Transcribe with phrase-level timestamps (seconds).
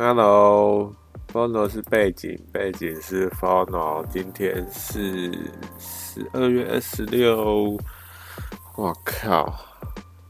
[0.00, 4.06] Hello，Fono 是背景，背景是 Fono。
[4.06, 5.32] 今天是
[5.76, 7.76] 十二月二十六。
[8.76, 9.52] 我靠，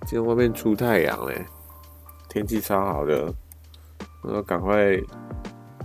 [0.07, 1.45] 今天外面出太阳嘞，
[2.31, 3.31] 天气超好的。
[4.23, 4.99] 我要赶快，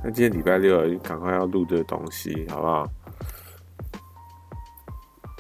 [0.02, 2.88] 那今天礼拜六，赶快要录这个东西，好不好？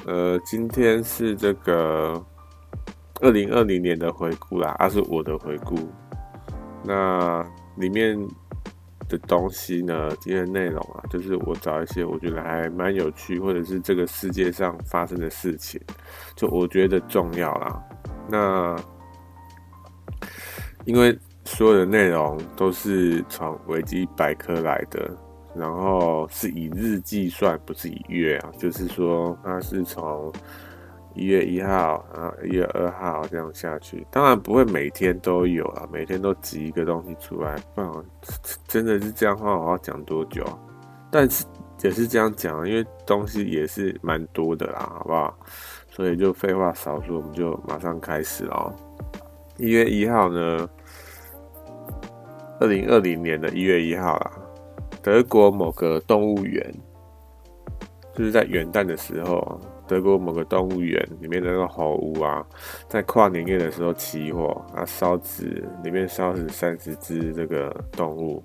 [0.05, 2.21] 呃，今天是这个
[3.21, 5.89] 二零二零年的回顾啦，啊，是我的回顾。
[6.83, 7.41] 那
[7.75, 8.17] 里面
[9.07, 15.79] 的东西呢，今天内容啊，就是我找一些我觉得还蛮有趣，或者是这个世界上发生的事情，
[16.35, 17.83] 就我觉得重要啦。
[18.29, 18.75] 那
[20.85, 25.15] 因为所有的内容都是从维基百科来的。
[25.55, 30.33] 然后是以日计算，不是以月啊，就是说它是从
[31.13, 34.05] 一月一号，然后一月二号这样下去。
[34.09, 37.91] 当然不会每天都有啊，每天都挤一个东西出来，不然
[38.67, 40.43] 真的是这样的话，我要讲多久？
[41.11, 41.45] 但是
[41.83, 45.37] 也是这样讲，因为东西也是蛮多的啦，好不好？
[45.89, 48.73] 所以就废话少说，我们就马上开始哦。
[49.57, 50.67] 一月一号呢，
[52.59, 54.31] 二零二零年的一月一号啦。
[55.03, 56.73] 德国某个动物园，
[58.15, 62.45] 就是在元旦的时候，德国某个动物园里面的那个猴屋啊，
[62.87, 65.43] 在跨年夜的时候起火，啊，烧死
[65.83, 68.43] 里面烧死三十只这个动物，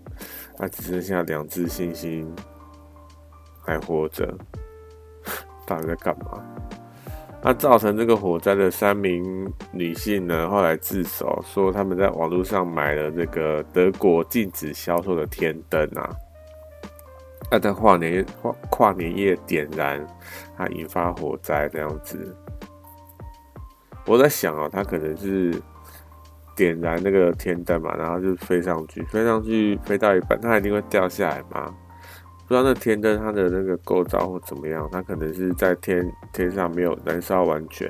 [0.58, 2.26] 啊，只剩下两只猩猩
[3.64, 4.26] 还活着，
[5.66, 6.44] 到底在干嘛？
[7.40, 16.10] 那造成这个火灾的三名女性呢，后来自首说他们在网络上买了这个德国禁止销售的天灯啊。
[17.50, 20.04] 那，在跨年跨跨年夜点燃，
[20.58, 22.36] 它引发火灾这样子。
[24.04, 25.54] 我在想啊，它可能是
[26.56, 31.72] 点燃那个天灯嘛，然后就飞上去，飞上去飞到一半，它一定会掉下来嘛。
[32.46, 37.88] 不知道那天灯它的那个构造或怎么样，它可能是在天天上没有燃烧完全，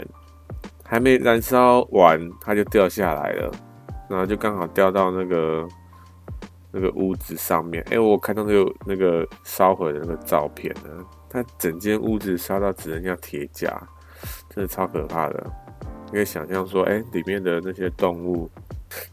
[0.85, 3.51] 还没燃烧完，它就掉下来了，
[4.11, 5.67] 然后就刚好掉到那个。
[6.71, 13.69] 那个屋子上面，哎、我看到那个那个烧毁的那个照片呢，它整间屋子烧到只剩下铁架，
[14.49, 15.47] 真的超可怕的。
[16.07, 18.51] 你可以想象说，哎、里面的那些动物，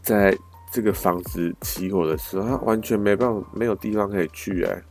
[0.02, 0.36] 在
[0.72, 4.82] 这个房子起火的时候，它完全没办法，没有地方可以去，哎，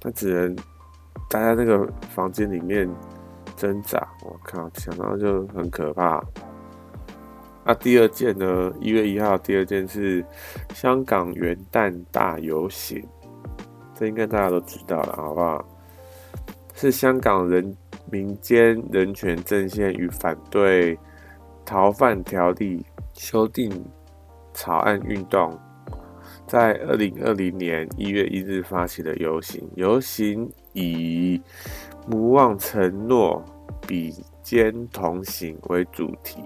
[0.00, 0.56] 它只能
[1.28, 2.88] 待在那个房间里面
[3.56, 4.08] 挣扎。
[4.24, 6.22] 我靠，想到就很可怕。
[7.66, 8.72] 那、第二件呢？
[8.78, 10.24] 一月一号，第二件是
[10.74, 13.02] 香港元旦大游行，
[13.94, 15.66] 这应该大家都知道了，好不好？
[16.74, 17.74] 是香港人
[18.10, 20.98] 民间人权阵线与反对
[21.64, 23.70] 逃犯条例修订
[24.52, 25.56] 草案运动，
[26.46, 31.40] 在二零二零年一月一日发起的游行，游行以
[32.10, 33.42] “不忘承诺，
[33.86, 34.12] 比
[34.42, 36.42] 肩同行”为主题。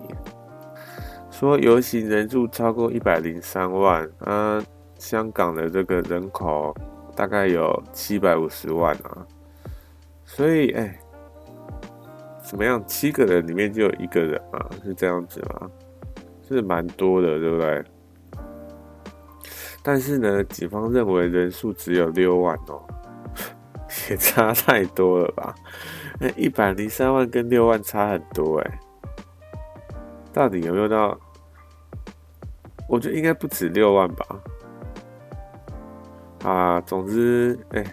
[1.30, 4.62] 说游行人数超过一百零三万，啊，
[4.98, 6.74] 香港的这个人口
[7.16, 9.26] 大概有七百五十万啊，
[10.38, 10.96] 所以哎、
[12.40, 12.80] 怎么样？
[12.86, 15.68] 七个人里面就有一个人嘛，是这样子吗？
[16.46, 17.84] 是蛮多的，对不对？
[19.82, 22.80] 但是呢，警方认为人数只有六万哦，
[24.08, 25.52] 也差太多了吧？
[26.20, 28.80] 那一百零三万跟六万差很多哎，
[30.32, 31.18] 到底有没有到？
[32.88, 34.40] 我觉得应该不止六万吧。
[36.44, 37.84] 啊，总之，哎、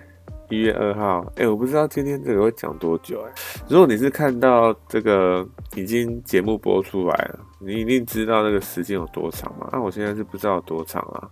[0.49, 3.27] 一月二号，哎、我不知道今天这个会讲多久、欸。
[3.27, 3.33] 哎，
[3.67, 9.67] 如果你是看到这个已经节目播出来了，你一定知道那个时间有多长嘛？
[9.71, 11.27] 那、啊、我现在是不知道有多长啊，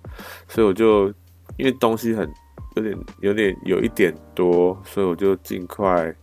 [0.48, 1.08] 所以我就
[1.58, 2.28] 因为东西很
[2.76, 6.14] 有点有点有一点多，所以我就尽快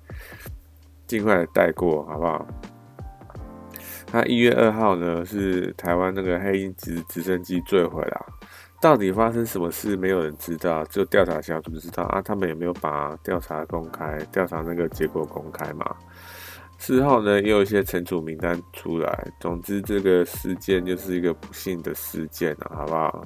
[1.07, 2.47] 尽快带过，好不好？
[4.12, 8.27] 他一月二号呢，是台湾那个黑鹰直直升机坠毁了，
[8.80, 12.22] 到底发生什么事，没有人知道，只有调查小组知道啊。
[12.22, 15.84] 他们也没有把调查公开，调查那个结果公开嘛。
[16.78, 19.28] 事后呢，也有一些惩处名单出来。
[19.38, 23.22] 总之，这个事件就是一个不幸的事件了，好不好？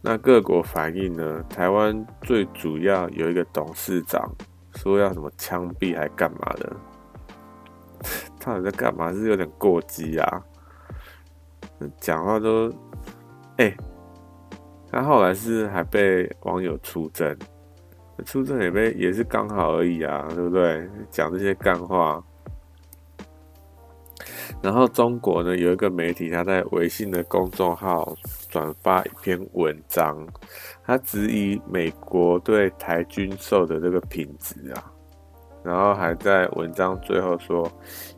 [0.00, 1.42] 那各国反应呢？
[1.50, 4.30] 台湾最主要有一个董事长
[4.76, 6.76] 说要什么枪毙还干嘛的。
[8.38, 9.12] 他在干嘛？
[9.12, 10.42] 是有点过激啊！
[11.98, 12.72] 讲话都，
[13.56, 13.74] 哎、
[14.94, 17.36] 他后来是还被网友出征，
[18.24, 20.88] 出征也被也是刚好而已啊，对不对？
[21.10, 22.22] 讲这些干话。
[24.62, 28.14] 然后中国呢，有一个媒体，他在微信的公众号
[28.48, 30.16] 转发一篇文章，
[30.84, 34.92] 他质疑美国对台军售的这个品质啊，
[35.64, 37.68] 然后还在文章最后说，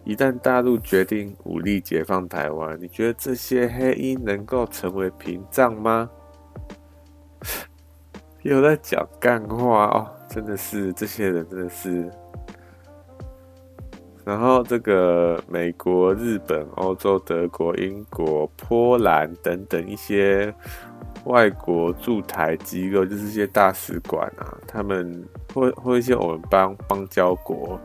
[0.05, 6.11] 一旦大陆决定武力解放台湾，你觉得这些黑鹰能够成为屏障吗？
[8.47, 12.09] 又在讲干话哦，真的是这些人真的是。
[14.25, 20.53] 然后这个美国、日本、欧洲、德国、英国、波兰等等一些
[21.25, 27.79] 外国驻台机构，就是一些大使馆啊，他们或或一些我们邦邦交国，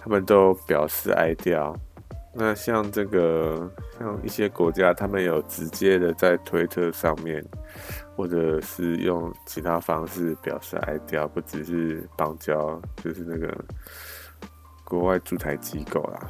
[0.00, 1.74] 他们都表示哀悼。
[2.34, 7.44] 那像这个像一些国家，他们有直接的在推特上面，
[8.16, 13.52] 或者是用其他方式表示哀悼，不只是邦交，就是那个。
[14.84, 16.20] 国外驻台机构啦，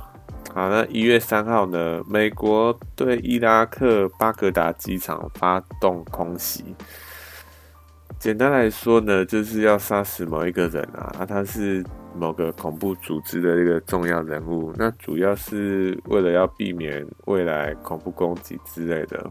[0.55, 6.73] 好，那一月三号呢，美国对伊拉克巴格达机场发动空袭。
[8.21, 11.85] 简单来说呢，就是要杀死某一个人啊，啊，他是
[12.15, 14.73] 某个恐怖组织的一个重要人物。
[14.77, 19.29] 那主要是为了要避免未来恐怖攻击之类的。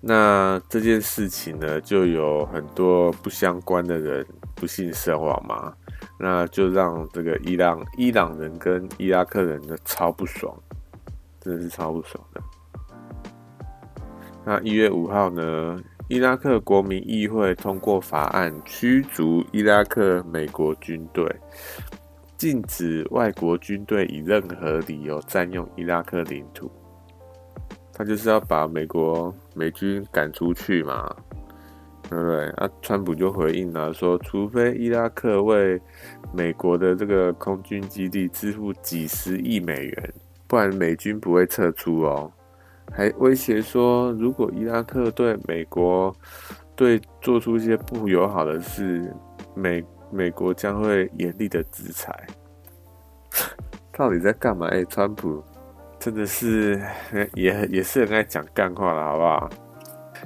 [0.00, 5.74] 那这件事情呢，就有很多不相关的人不幸身亡嘛。
[6.18, 10.54] 那就让这个伊朗伊朗人跟伊拉克人呢超不爽，
[11.40, 12.42] 真的是超不爽的。
[14.44, 21.24] 那一月五号呢，伊拉克国民议会通过法案，驱逐伊拉克美国军队，
[22.38, 26.70] 禁止外国军队以任何理由占用伊拉克领土。
[28.00, 31.14] 他就是要把美国美军赶出去嘛。
[32.08, 32.46] 对不对？
[32.52, 35.80] 啊，川普就回应了，说除非伊拉克为
[36.32, 40.14] 美国的这个空军基地支付几十亿美元，
[40.48, 42.32] 不然美军不会撤出哦。
[42.90, 46.12] 还威胁说，如果伊拉克对美国
[46.74, 49.14] 对做出一些不友好的事，
[49.54, 52.26] 美美国将会严厉的制裁。
[53.92, 54.66] 到底在干嘛？
[54.68, 55.44] 哎，川普
[56.00, 56.82] 真的是
[57.34, 59.50] 也也是很爱讲干话了，好不好？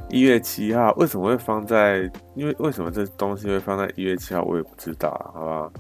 [0.09, 2.09] 一月七号为什么会放在？
[2.37, 5.73] 因为为什么这东西会放在一月七号，我也不知道，好不好？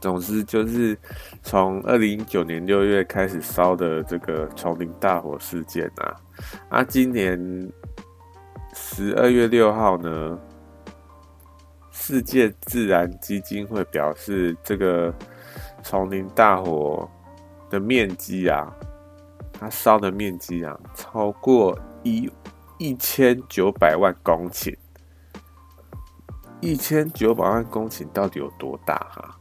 [0.00, 0.96] 总之就是
[1.42, 6.14] 从二零一九年六月开始烧的这个丛林大火事件啊，
[6.70, 7.38] 啊，今年
[8.72, 10.38] 十二月六号呢，
[11.90, 15.12] 世界自然基金会表示，这个
[15.82, 17.08] 丛林大火
[17.76, 18.72] 的面积啊，
[19.52, 22.30] 它烧的面积啊，超过一。
[22.78, 24.76] 一千九百万公顷，
[26.60, 28.94] 一千九百万公顷到底有多大？
[29.10, 29.34] 哈，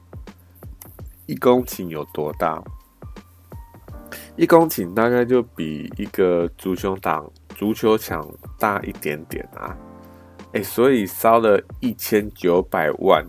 [1.25, 2.63] 一公顷有多大？
[4.37, 8.25] 一公顷大概就比一个足球场足球场
[8.57, 9.75] 大一点点啊！
[10.53, 13.21] 哎、所以烧了一千九百万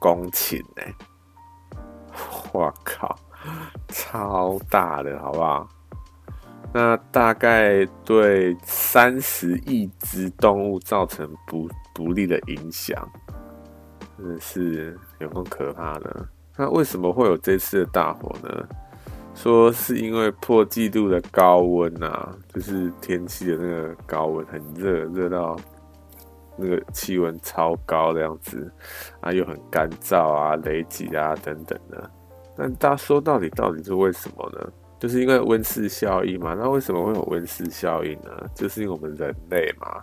[0.00, 0.94] 公顷呢、欸！
[2.52, 3.16] 我靠，
[3.92, 5.68] 超大的，好不好？
[6.74, 13.06] 那大概对三十亿只动物造成不不利的影响，
[14.16, 16.26] 真的是有够可怕的。
[16.56, 18.66] 那为什么会有这次的大火呢？
[19.34, 25.56] 说是因为破纪录的高温啊，就是天气的那个高温很热，热到
[26.56, 28.70] 那个气温超高的样子
[29.20, 32.10] 啊，又很干燥啊、雷击啊等等的。
[32.56, 34.72] 但大家说到底到底是为什么呢？
[34.98, 38.30] 就是因为温室效应嘛，那为什么会有温室效应呢？
[38.54, 40.00] 就是因为我们人类嘛，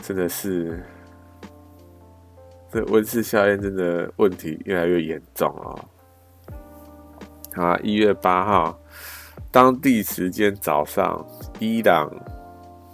[0.00, 0.82] 真的是
[2.70, 5.78] 这温室效应真的问题越来越严重哦。
[7.54, 8.78] 好，一月八号，
[9.50, 11.22] 当地时间早上，
[11.58, 12.10] 伊朗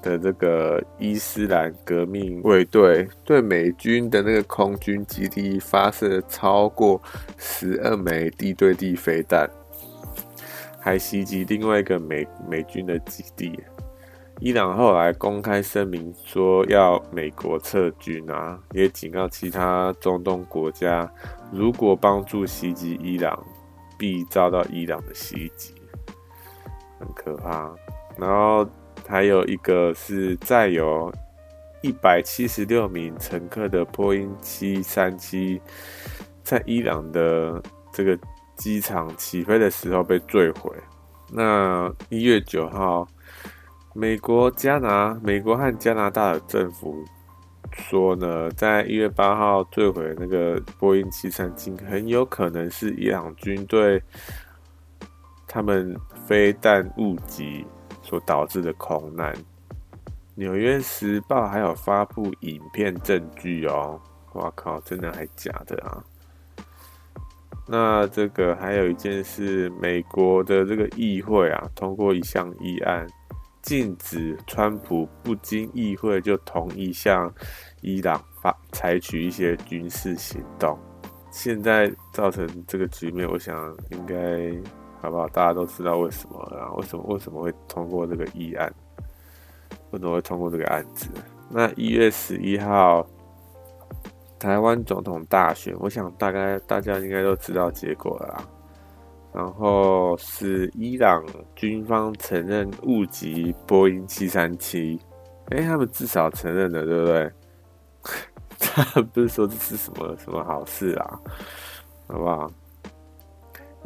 [0.08, 7.00] 的这个伊斯兰革命卫队对美军的那个空军基地发射超过
[7.36, 9.48] 十二枚地对地飞弹。
[10.80, 13.60] 还袭击另外一个美美军的基地，
[14.40, 21.12] 伊朗后来公开声明说要美国撤军啊，也警告其他中东国家，
[21.52, 23.44] 如果帮助袭击伊朗，
[23.98, 25.74] 必遭到伊朗的袭击，
[26.98, 27.74] 很可怕。
[28.16, 28.66] 然后
[29.08, 31.12] 还有一个是载有
[31.82, 35.60] 一百七十六名乘客的波音七三七，
[36.42, 37.62] 在伊朗的
[37.92, 38.18] 这个。
[38.58, 40.76] 机场起飞的时候被坠毁。
[41.30, 43.06] 那一月九号，
[43.94, 47.04] 美国、加拿、美国和加拿大的政府
[47.70, 54.02] 说呢，在一月八号坠毁那个波音七三七，很有可能是伊朗军队
[55.46, 55.96] 他们
[56.26, 57.64] 飞弹误击
[58.08, 59.34] 所导致的空难。
[60.34, 64.00] 纽约时报还有发布影片证据哦，
[64.32, 66.02] 哇靠，真的还假的啊？
[67.66, 73.06] 那这个还有一件事，美国的这个议会啊，通过一项议案，
[73.60, 77.30] 禁止川普不经议会就同意向
[77.82, 80.78] 伊朗发采取一些军事行动。
[81.30, 84.16] 现在造成这个局面，我想应该
[85.00, 85.28] 好不好？
[85.28, 86.72] 大家都知道为什么啊？
[86.74, 88.72] 为什么为什么会通过这个议案？
[89.90, 91.08] 为什么会通过这个案子？
[91.48, 93.06] 那一月十一号，
[94.38, 98.48] 台湾总统大选，我想大概大家应该都知道结果了啦。
[99.32, 101.24] 然后是伊朗
[101.54, 104.98] 军方承认误击波音七三七，
[105.50, 107.32] 哎，他们至少承认了，对不对？
[108.58, 111.20] 他不是说这是什么什么好事啊？
[112.08, 112.50] 好不好？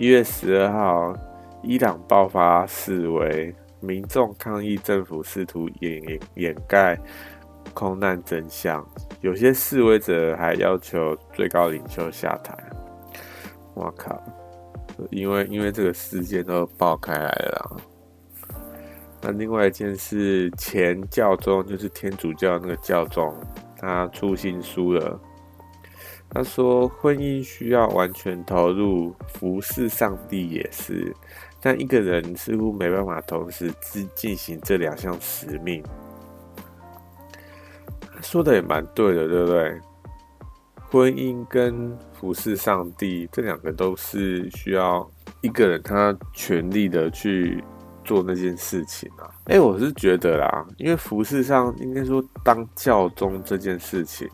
[0.02, 1.16] 一月十二号，
[1.62, 3.54] 伊朗爆发示威。
[3.78, 6.98] 民众抗议政府试图掩掩盖
[7.72, 8.84] 空难真相，
[9.20, 12.52] 有些示威者还要求最高领袖下台。
[13.74, 14.20] 我靠！
[15.12, 17.76] 因为因为这个事件都爆开来了。
[19.20, 23.32] 那另外一件事，前教宗就是天主教那个教宗，
[23.78, 25.20] 他出新书了。
[26.34, 31.14] 他说，婚姻需要完全投入，服侍上帝也是。
[31.60, 35.84] 但一个人似乎没办法同时进进行这两项使命，
[38.22, 39.80] 说的也蛮对的，对不对？
[40.90, 45.08] 婚姻跟服侍上帝这两个都是需要
[45.40, 47.62] 一个人他全力的去
[48.04, 49.30] 做那件事情啊。
[49.44, 54.28] 哎，我是觉得啦，因为服侍上应该说当教宗这件事情。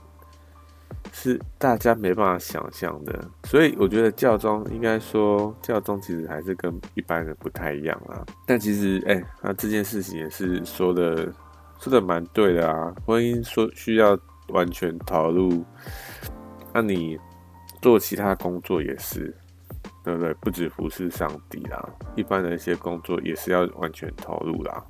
[1.13, 8.25] 是大家没办法想象的，所以我觉得教宗应该说，教宗其实还是跟一般人不太一样啊。
[8.47, 11.33] 但其实，哎、欸，那这件事情也是说的，
[11.81, 12.95] 说的蛮对的啊。
[13.05, 14.17] 婚姻说需要
[14.49, 15.65] 完全投入，
[16.73, 17.19] 那你
[17.83, 19.35] 做其他工作也是，
[20.05, 20.33] 对不对？
[20.35, 24.85] 不止服侍上帝啦，一般的一些工作也是要完全投入啦。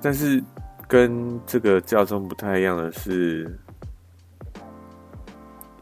[0.00, 0.42] 但是
[0.88, 3.58] 跟这个教宗不太一样的是。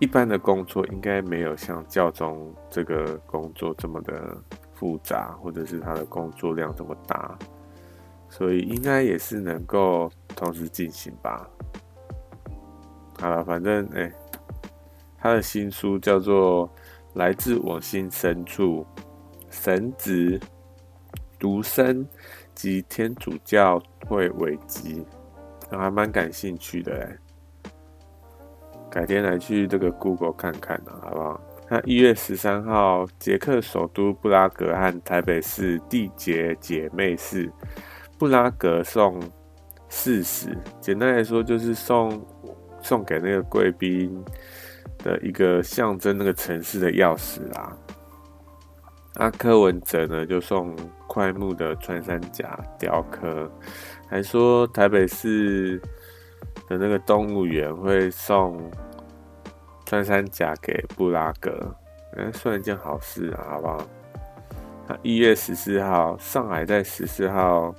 [0.01, 4.35] 一般的工作应该没有像教宗这个工作这么的
[4.73, 7.39] 复杂，或者是他的工作量这么大，
[8.31, 11.47] 所以应该也是能够同时进行吧。
[13.19, 14.11] 好了，反正哎、
[15.19, 16.67] 他的新书叫做
[17.13, 18.87] 《来自我心深处：
[19.51, 20.41] 神职、
[21.39, 22.09] 独身
[22.55, 23.79] 及天主教
[24.09, 25.03] 会危机》，
[25.71, 27.19] 我还蛮感兴趣的哎。
[28.91, 31.41] 改天来去这个 Google 看看呢，好不好？
[31.69, 37.49] 那一月十三号，捷克首都布拉格和台北市缔结姐妹市，
[38.19, 39.21] 布拉格送
[39.89, 42.21] 四十，简单来说就是送
[42.83, 44.21] 送给那个贵宾
[44.99, 47.77] 的一个象征那个城市的钥匙啊。
[49.15, 50.75] 阿柯文哲呢就送
[51.07, 53.49] 桧木的穿山甲雕刻，
[54.09, 55.81] 还说台北市。
[56.69, 58.71] 的那个动物园会送
[59.87, 61.75] 穿山甲给布拉格，
[62.17, 63.87] 嗯，算一件好事啊，好不好？
[64.89, 67.75] 那一月十四号，上海在十四号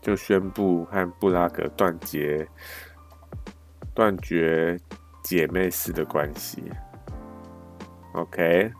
[0.00, 2.46] 就宣布和布拉格断绝
[3.94, 4.78] 断绝
[5.22, 6.62] 姐妹式的关系。
[8.12, 8.70] OK，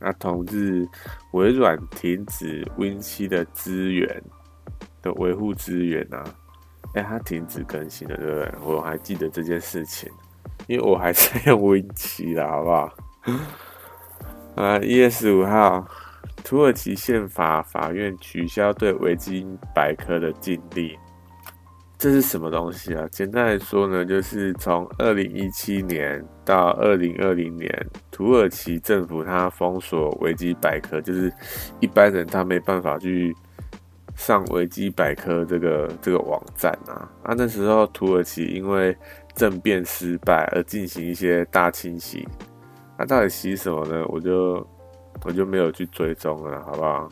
[0.00, 0.86] 那同日，
[1.32, 4.22] 微软停止 Win7 的资源
[5.02, 6.24] 的维护资源啊。
[6.96, 8.52] 哎，它停止更新了，对不对？
[8.64, 10.10] 我还记得这件事情，
[10.66, 12.94] 因为我还在 用 Win 七啦，好不好？
[14.56, 15.86] 啊，一月十五号，
[16.42, 20.96] 土耳其宪法法院取消对维基百科的禁令，
[21.98, 23.06] 这是什么东西啊？
[23.12, 31.30] 简单来说呢，就是从二零一七年到二零二零年，土耳其政府它封锁维基百科，就是
[31.78, 33.36] 一般人他没办法去。
[34.16, 38.96] 上维基百科这个这个网站啊，啊那时候土耳其因为
[39.34, 42.26] 政变失败而进行一些大清洗，
[42.98, 44.04] 那、到底洗什么呢？
[44.08, 44.66] 我就
[45.22, 47.08] 我就没有去追踪了，好不好？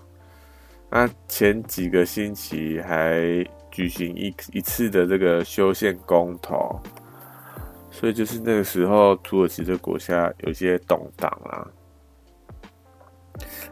[0.91, 3.23] 那前几个星期还
[3.71, 6.81] 举行一一次的这个修宪公投，
[7.91, 11.69] 所以就是那个时候土耳其这国家有些动荡啊。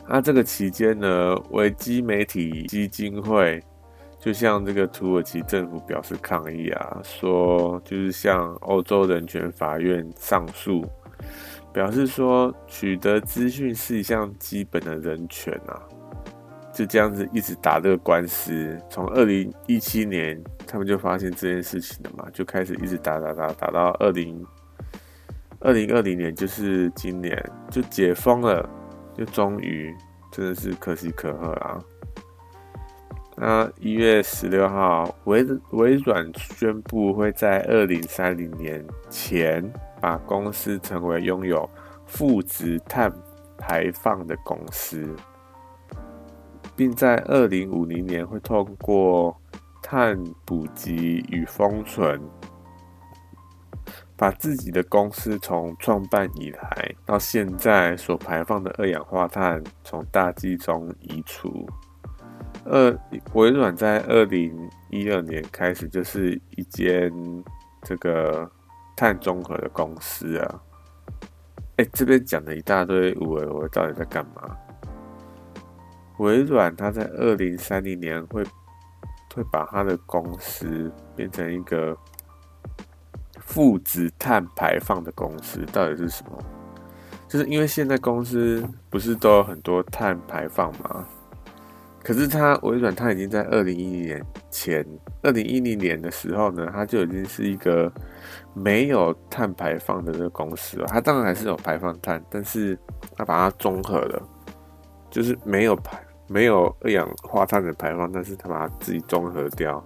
[0.08, 3.62] 那这个期间呢，维基媒体基金会
[4.18, 10.84] 就向这个土耳其政府表示抗议啊，说就是向欧洲人权法院上诉，
[11.72, 15.80] 表示说取得资讯是一项基本的人权啊，
[16.72, 24.44] 就这样子一直打这个官司，从二零一七年他们就发现这件事情了嘛，就开始一直打打打打到二零
[25.60, 28.68] 二零二零年，就是今年就解封了，
[29.14, 29.94] 就终于
[30.30, 31.78] 真的是可喜可贺啦。
[33.34, 41.68] 那一月十六号，微微软宣布会在二零三零年前把公司成为拥有
[42.06, 43.10] 负值碳
[43.56, 45.08] 排放的公司，
[46.76, 49.34] 并在二零五零年会透过
[49.82, 52.20] 碳捕集与封存，
[54.22, 61.68] 把自己的公司从创办以来到现在所排放的二氧化碳从大气中移除。
[62.64, 62.96] 二
[63.32, 67.12] 微软在二零一二年开始就是一间
[67.82, 68.48] 这个
[68.94, 70.62] 碳中和的公司啊。
[71.78, 74.56] 哎，这边讲了一大堆，我我到底在干嘛？
[76.18, 78.44] 微软它在二零三零年会
[79.34, 81.96] 会把它的公司变成一个
[83.52, 86.42] 负值碳排放的公司，到底是什么？
[87.28, 91.06] 就是因为现在公司不是都有很多碳排放吗？
[92.02, 94.86] 可是它微软，它已经在二零一零年前，
[95.22, 97.92] 二零一零年的时候呢，它就已经是一个
[98.54, 100.86] 没有碳排放的这个公司了。
[100.88, 102.78] 它当然还是有排放碳，但是
[103.14, 104.22] 它把它综合了，
[105.10, 109.84] 就是没有排没有二氧化碳的排放，但是它把它自己综合掉。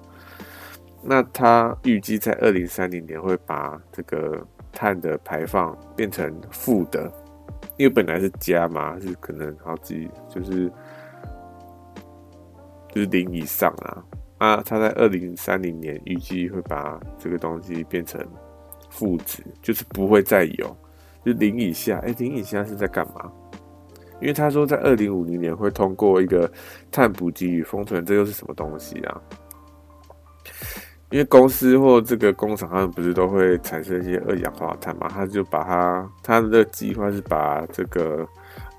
[1.06, 7.12] 那它预计在二零三零年会把这个碳的排放变成负的，
[7.76, 10.70] 因为本来是加嘛，是可能好几就是。
[12.94, 14.04] 就是零以上啊，
[14.38, 18.18] 啊，他在二零三零年预计会把这个东西变成
[18.88, 20.74] 负值，就是不会再有，
[21.22, 21.98] 就零以下。
[21.98, 23.30] 哎、零以下是在干嘛？
[24.18, 26.50] 因为他说在二零五零年会通过一个
[26.90, 29.20] 碳捕集与封存，这又是什么东西啊？
[31.10, 35.08] 因为公司或这个工厂，他们不是都会产生一些二氧化碳嘛？
[35.08, 38.26] 他就把它，他的计划是把这个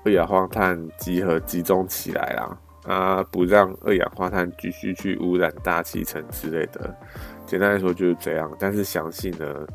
[0.04, 2.58] 二氧化碳集合集中起来啦。
[2.84, 6.94] 啊，不让二氧化碳继续去污染大气层之类的。
[7.46, 8.50] 简单来说就是这样。
[8.58, 9.66] 但是详细呢，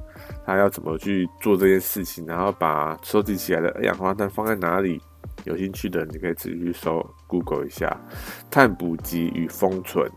[0.46, 5.02] 他要怎么去做这件事情，然后把收集起来的二氧化碳放在哪里？
[5.46, 8.00] 有兴趣的你可以自己去搜 Google 一下
[8.50, 10.10] “碳捕集与封存”，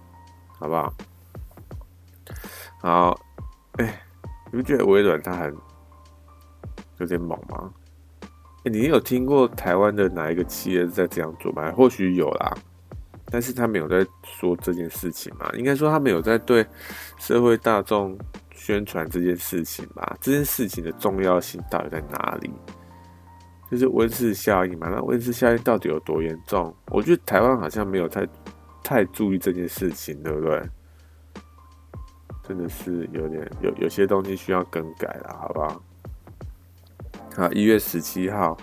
[0.58, 0.92] 好不好？
[2.80, 3.18] 好，
[3.78, 4.02] 哎、
[4.52, 5.56] 你不觉得微软它很
[6.98, 7.72] 有点猛吗？
[8.64, 11.70] 欸、你有听过台湾的哪一个企业在这样做吗？
[11.72, 12.56] 或许有啦。
[13.28, 15.50] 但是他没有在说这件事情嘛？
[15.54, 16.64] 应该说他没有在对
[17.18, 18.16] 社会大众
[18.52, 20.16] 宣传这件事情吧？
[20.20, 22.52] 这件事情的重要性到底在哪里？
[23.68, 24.88] 就是温室效应嘛？
[24.88, 26.72] 那温室效应到底有多严重？
[26.86, 28.24] 我觉得台湾好像没有太
[28.84, 30.62] 太注意这件事情，对不对？
[32.46, 35.82] 真的是有点有有些东西需要更改了，好不好？
[37.34, 38.56] 好，一月十七号，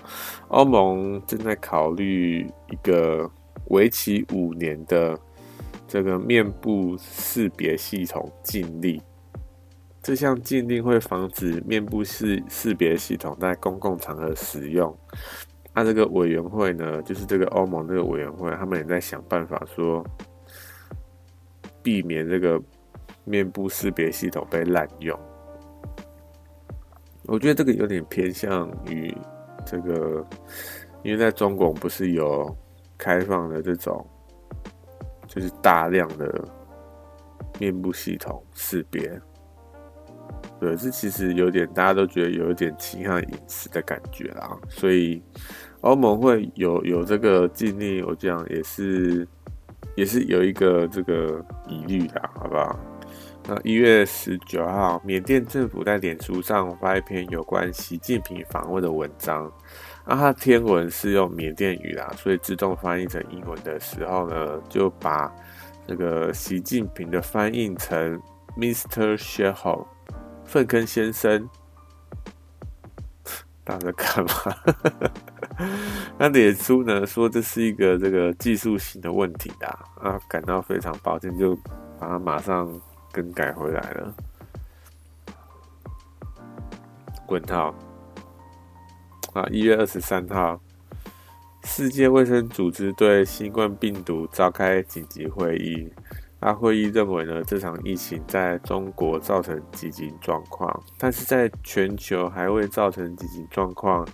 [0.47, 3.29] 欧盟正在考虑一个。
[3.67, 5.17] 为期五年的
[5.87, 9.01] 这个面部识别系统禁令，
[10.01, 14.93] 这项禁令会防止面部识识别系统在公共场合使用。
[15.73, 20.05] 那、这个委员会呢，就是这个欧盟这个委员会，他们也在想办法说，
[21.81, 22.61] 避免这个
[23.23, 25.17] 面部识别系统被滥用。
[27.25, 29.15] 我觉得这个有点偏向于
[29.65, 30.25] 这个，
[31.03, 32.55] 因为在中国不是有。
[32.95, 34.05] 开放的这种，
[35.27, 36.47] 就是大量的
[37.59, 39.19] 面部系统识别，
[40.57, 44.57] 对，这其实有点大家都觉得有一点侵害隐私的感觉啦。
[44.69, 45.21] 所以
[45.81, 49.27] 欧盟会有有这个禁令，我这样也是
[49.97, 52.79] 也是有一个这个疑虑的，好不好？
[53.45, 59.51] 那一月十九号，缅甸政府在脸书上发一篇有关习近平访问的文章。
[60.05, 65.29] 那它天文是用缅甸语啦，所以自动翻译成英文的时候呢，就把
[65.85, 68.21] 这个习近平的翻译成
[68.57, 69.17] Mr.
[69.17, 69.85] Shithole
[70.45, 71.49] 粪坑先生。
[73.65, 75.11] 大家在干嘛？
[76.17, 81.55] 那脸书呢说这是一个这个技术性的问题啦，啊，感到非常抱歉，就
[81.99, 82.69] 把它马上
[83.13, 84.13] 更改回来了。
[87.25, 87.73] 滚号。
[89.33, 90.61] 啊，一月二十三号，
[91.63, 95.91] 世界卫生组织对新冠病毒召开紧急会议。
[96.39, 104.05] 那会议认为呢，这场疫情在中国造成紧急状况，但是在全球还未造成紧急状况，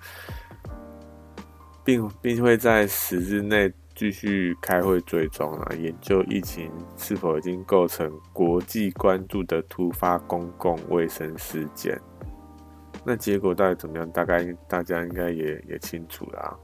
[1.84, 12.00] 并并会在十日内继续开会追踪啊，研究疫情是否已经构成国际关注的突发公共卫生事件。
[13.04, 14.10] 那结果到底怎么样？
[14.12, 16.58] 大概大家应该也也清楚啦，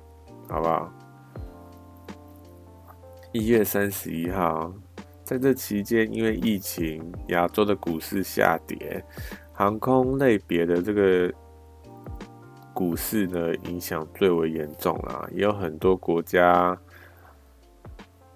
[0.48, 0.90] 好不好？
[3.34, 4.74] 一月三十一号，
[5.26, 9.04] 在这期间，因为疫情，亚洲的股市下跌，
[9.52, 11.30] 航空类别的这个
[12.74, 15.28] 股市呢，影响最为严重啦。
[15.34, 16.78] 也有很多国家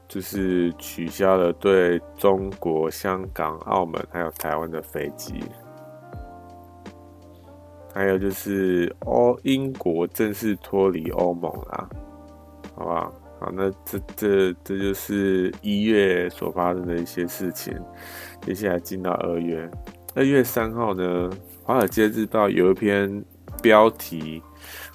[0.10, 5.36] 就是取消了对中国、香港、澳门还有台湾的飞机。
[7.93, 11.89] 还有就是欧英国正式脱离欧盟啦，
[12.76, 13.13] 好不好？
[13.39, 17.74] 好，那这这这就是一月所发生的一些事情。
[18.41, 19.69] 接下来进到二月，
[20.13, 21.30] 二月三号呢，
[21.63, 23.24] 《华尔街日报》有一篇
[23.62, 24.41] 标题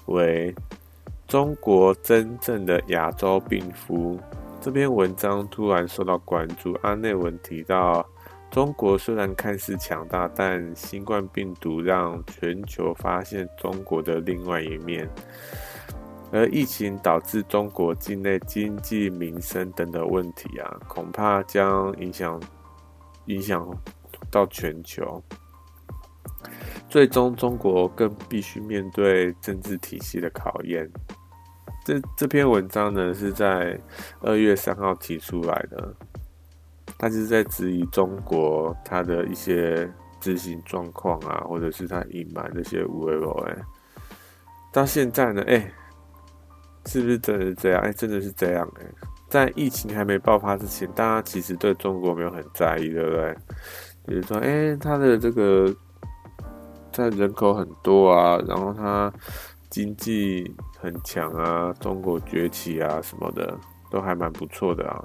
[0.07, 0.53] 为
[1.27, 4.19] “中国真正的亚洲病夫”。
[4.65, 8.03] 这篇文章突然受到关注，阿内文提到，
[8.49, 15.07] 中国虽然看似强大，但新冠病毒让全球发现中国的另外一面。
[16.31, 22.41] 而疫情导致中国境内经济、民生等等问题啊，恐怕将影响
[23.25, 23.63] 影响
[24.31, 25.21] 到全球。
[26.89, 30.91] 最终，中国更必须面对政治体系的考验。
[31.85, 33.79] 这这篇文章呢，是在
[34.19, 35.93] 二月三号提出来的，
[36.97, 43.55] 他就是在质疑中国他的一些执行状况啊，或者是他隐瞒这些无为而为。
[44.73, 45.71] 到现在呢，哎。
[46.87, 47.81] 是不是真的是这样？
[47.81, 48.85] 哎、真的是这样哎、
[49.27, 53.35] 在疫情还没爆发之前，大家其实对中国没有很在意，对不对？
[54.05, 55.75] 比如说，哎、他的这个
[56.91, 59.11] 在人口很多啊，然后他
[59.75, 63.53] 经济很强啊，中国崛起啊什么的，
[63.91, 65.03] 都还蛮不错的啊。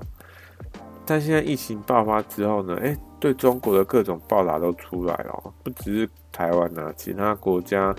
[1.04, 7.92] 但现在疫情爆发之后呢，哎、欸，对中国的各种报道都出来了，不只是台湾呐、啊，其他国家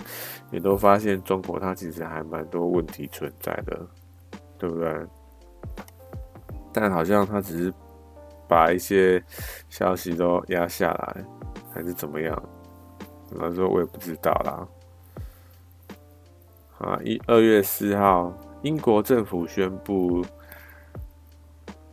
[0.50, 3.78] 也都发现中国它其实还蛮多问题存在的，
[4.56, 5.06] 对不对？
[6.72, 7.74] 但好像他只是
[8.48, 9.22] 把一些
[9.68, 11.22] 消息都压下来，
[11.74, 12.42] 还是怎么样？
[13.32, 14.66] 老实说，我也不知道啦。
[16.82, 20.24] 啊，一二月四号，英国政府宣布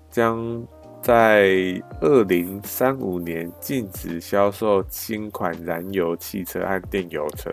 [0.10, 0.62] 将。
[1.02, 7.50] 在二零三五年禁止销售新款燃油汽车和电油车，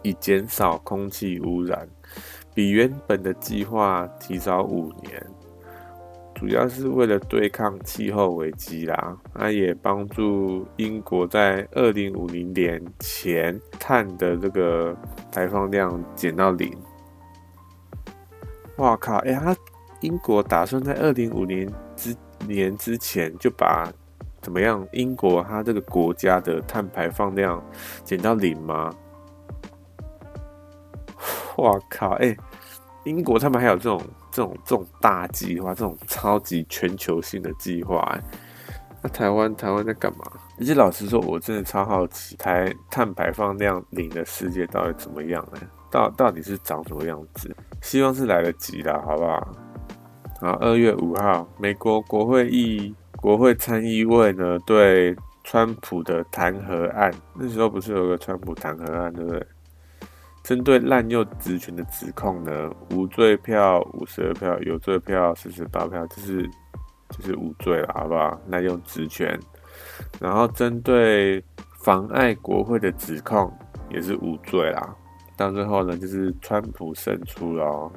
[0.00, 1.86] 以减少空气污染，
[2.54, 5.22] 比原本的计划提早五年，
[6.34, 9.16] 主要是为了对抗气候危机啦。
[9.34, 14.96] 那也帮助英国在二零五零年前碳的这个
[15.32, 16.72] 排放量减到零。
[18.76, 19.16] 哇靠！
[19.18, 19.56] 哎、他。
[20.00, 22.14] 英国打算在二零五零之
[22.46, 23.90] 年之前就把
[24.42, 24.86] 怎么样？
[24.92, 27.64] 英国它这个国家的碳排放量
[28.02, 28.94] 减到零吗？
[31.56, 32.10] 哇靠！
[32.16, 32.36] 哎、
[33.04, 33.98] 英国他们还有这种
[34.34, 38.18] 这种这种大计划，这种超级全球性的计划。
[39.00, 40.24] 那台湾台湾在干嘛？
[40.58, 45.60] 而且老实说，我真的超好奇，台碳排放量零的世界到底怎么样呢？
[45.88, 47.54] 到到底是长什么样子？
[47.80, 49.52] 希望是来得及的，好不好？
[50.40, 59.46] 好，二月五号，美国国会议国会参议会呢，对川普的弹劾案，那时候不是有个川普弹劾案，对不对？
[60.44, 66.46] 针对滥用职权的指控呢，无罪票五十二票，有罪票四十八票，就是
[67.08, 68.38] 就是无罪了，好不好？
[68.48, 69.40] 滥用职权，
[70.20, 71.42] 然后针对
[71.82, 73.50] 妨碍国会的指控
[73.88, 74.94] 也是无罪啦。
[75.34, 77.90] 到最后呢，就是川普胜出了哦。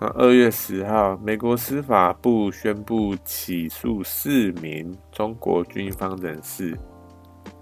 [0.00, 6.76] 那二月十号，美国司法部宣布起诉四名中国军方人士，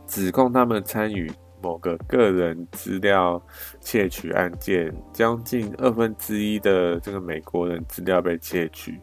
[0.06, 1.30] 指控他们参与
[1.64, 3.42] 某个个人资料
[3.80, 9.00] 窃取案件，将近二分之一的这个美国人资料被窃取。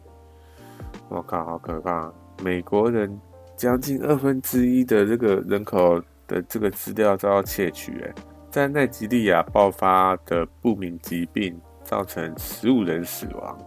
[1.08, 2.12] 我靠，好可怕！
[2.42, 3.20] 美国人
[3.56, 8.14] 将近二分之一的这个人口的这个资料遭到窃取，诶，
[8.48, 11.60] 在奈及利亚爆发的不明疾病。
[11.84, 13.58] 造成十五人死亡，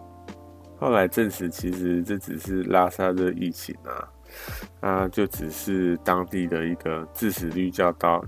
[0.80, 4.10] 后来证实其实这只是拉萨热疫情啊，
[4.80, 8.24] 啊，就只是当地的一个致死率较高、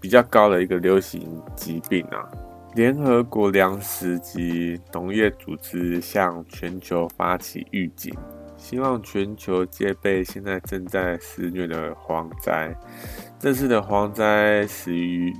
[0.00, 2.28] 比较高的一个流行疾病啊。
[2.74, 8.14] 联合国粮食及农业组织向全球发起预警，
[8.58, 12.76] 希望全球戒备现在正在肆虐的蝗灾。
[13.38, 15.34] 这次的蝗灾始于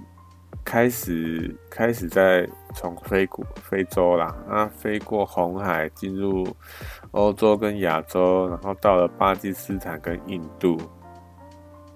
[0.64, 6.46] 开始开始在从非古非洲啦，啊，飞过红海进入
[7.10, 10.78] 欧洲跟亚洲，然后到了巴基斯坦跟印度，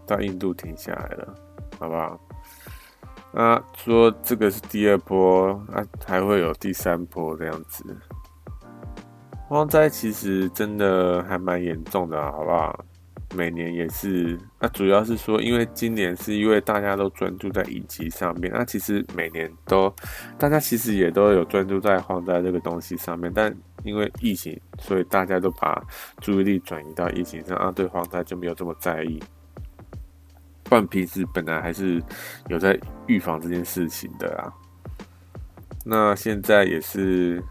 [0.06, 1.34] 到印度停下来了，
[1.78, 2.20] 好不好？
[3.32, 7.84] 啊，说这个是第二波，啊，还会有第三波这样子。
[9.48, 12.84] 蝗灾其实真的还蛮严重的，好不好？
[13.34, 14.36] 每年也是。
[14.58, 19.92] 那主要是说，因为今年是因为大家都专注在疫情上面，那其实每年都
[20.36, 25.80] 大家其实也都有专注在蝗灾这个东西上面，但因为疫情，所以大家都把
[26.20, 29.22] 注意力转移到疫情上，啊，对蝗灾就没有这么在意。
[30.70, 32.02] 不然平时本来还是
[32.48, 34.48] 有在预防这件事情的啊。
[35.85, 37.42] 那现在也是。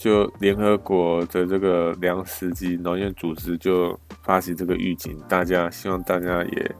[0.00, 6.76] 就联合国的这个粮食及农业组织就发起这个预警，大家希望大家也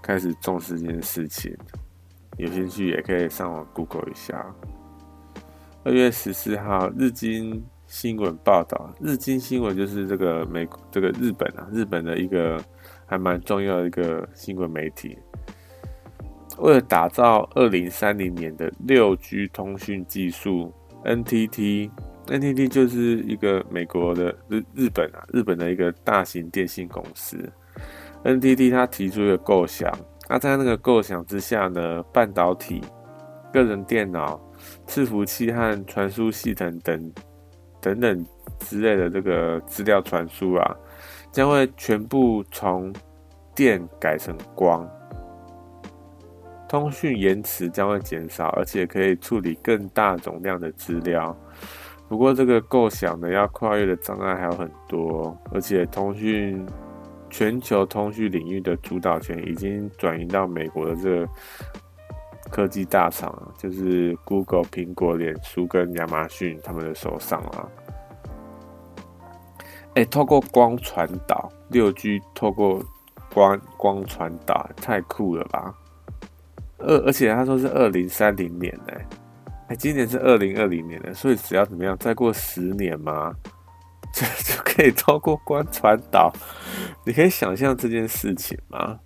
[0.00, 1.54] 开始重视这件事情。
[2.38, 4.42] 有兴趣也可以上网 Google 一下。
[5.84, 12.58] 二月十四号，日经新闻报道，日经新闻就是这个美这个日本啊，日本的一个
[13.06, 15.16] 还蛮重要的一个新闻媒体，
[16.58, 20.72] 为了打造二零三零年的六 G 通讯技术
[21.04, 21.90] ，NTT。
[22.26, 27.38] NTT 就是一个美国的日日本啊，日本的一个大型电信公司。
[28.24, 29.96] NTT 它提出一个构想，
[30.28, 32.80] 那在那个构想之下呢，半导体、
[33.52, 34.40] 个人电脑、
[34.88, 37.12] 伺服器和传输系统等
[37.80, 38.26] 等等
[38.58, 40.76] 之类的这个资料传输啊，
[41.36, 42.90] 将会全部从
[43.54, 44.88] 电改成光，
[46.66, 51.36] 通讯延迟将会减少，而且可以处理更大总量的资料。
[52.08, 56.64] 不过，这个构想呢，要跨越的障碍还有很多，而且通讯
[57.28, 61.28] 全球通讯领域的主导权已经转移到美国的这个
[62.50, 67.68] 科技大厂，就是 Google、苹果、脸书跟亚马逊他们的手上啊。
[69.96, 72.84] 哎，透过光传导，六 G 透过
[73.32, 75.74] 光光传导，太酷了吧！
[76.76, 78.92] 二而且他说是二零三零年呢。
[79.68, 83.34] 哎，今年是二零二零年了，所以只要怎么样，再过十年嘛，
[84.12, 86.30] 就就可以透过光传导。
[87.06, 89.00] 你可以想象这件事情吗？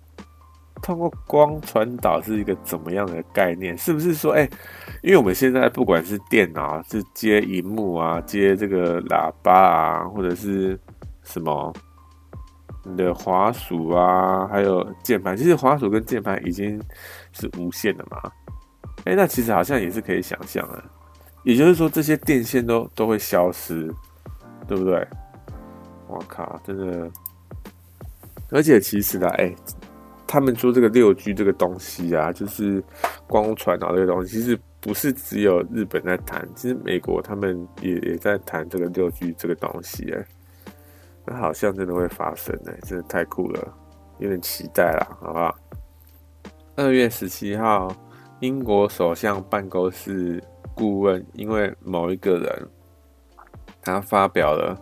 [0.81, 3.77] 通过光传导是一个怎么样的概念？
[3.77, 4.49] 是不是说，哎，
[5.03, 10.79] 因为我们现在不管是电脑，是接荧幕啊，接这个喇叭啊，或者是
[11.23, 11.73] 什么
[12.83, 16.81] 你的滑鼠啊，还有键盘，其实滑鼠跟键盘已经
[17.31, 18.31] 是无线的嘛。
[19.05, 20.83] 哎，那其实好像也是可以想象啊，
[21.43, 23.93] 也就是说这些电线都都会消失，
[24.67, 25.07] 对不对？
[26.07, 27.09] 我靠，真的！
[28.49, 29.55] 而且其实呢，哎，
[30.31, 32.81] 他们说这个六 G 这个东西啊，就是
[33.27, 40.25] 光传导这个东西，其实不是只有日本在谈，其实美国他们也也在谈这个六 G 这个东西，哎，
[41.25, 43.77] 那好像真的会发生，哎，真的太酷了，
[44.19, 45.53] 有点期待啦，好不好？
[46.77, 47.93] 二月十七号。
[48.39, 52.67] 英国首相办公室顾问因为某一个人，
[53.83, 54.75] 他发表了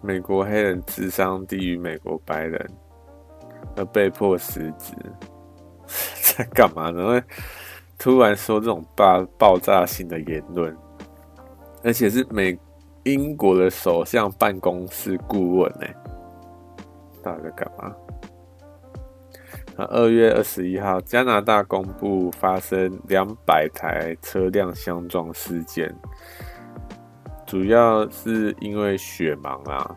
[0.00, 2.70] 美国黑人智商低于美国白人，
[3.76, 4.94] 而被迫辞职。
[6.22, 7.22] 在干嘛呢？
[7.98, 10.76] 突然说这种爆爆炸性的言论，
[11.84, 12.58] 而且是美
[13.04, 15.86] 英国的首相办公室顾问呢？
[17.22, 17.94] 到底在干嘛？
[19.76, 25.94] 二月二十一号，加拿大公布发生两百台车辆相撞事件，
[27.46, 29.96] 主要是因为雪盲啊。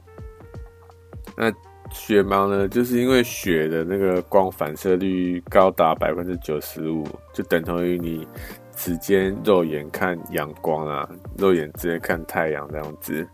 [1.35, 1.51] 那
[1.91, 8.27] 雪盲呢，就是因为雪的那个光反射率高达百分之九十五，就等同于你
[8.75, 13.27] 直接肉眼看阳光啊，肉眼直接看太阳这样子。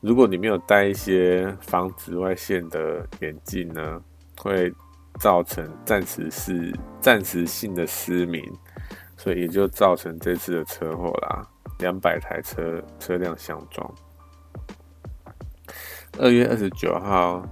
[0.00, 4.00] 如果你没有戴一些防紫外线的眼镜呢，
[4.38, 4.72] 会。
[5.18, 8.40] 造成暂时是暂时性的失明，
[9.16, 11.44] 所以也就造成这次的车祸啦。
[11.80, 13.92] 两百台车车辆相撞。
[16.20, 17.44] 二月二十九号，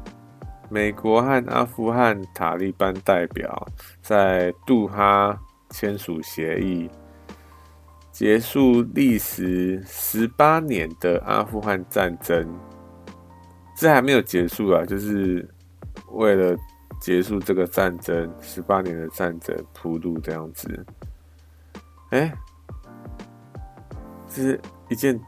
[0.68, 3.66] 美国和阿富汗塔利班代表
[4.02, 5.38] 在杜哈
[5.70, 6.90] 签署协议，
[8.12, 12.46] 结束历时十八年的阿富汗战争。
[13.76, 15.48] 这还没有结束啊，就是
[16.12, 16.56] 为了。
[16.98, 20.86] 结束这个战争，十八年的战争铺路这样子，
[22.08, 22.32] 哎，
[24.26, 25.20] 这是一件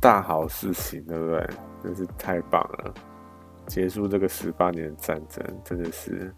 [0.00, 1.50] 大好事情，对不对？
[1.82, 2.94] 真是太棒了！
[3.66, 6.32] 结束这个十八年战争，真的是。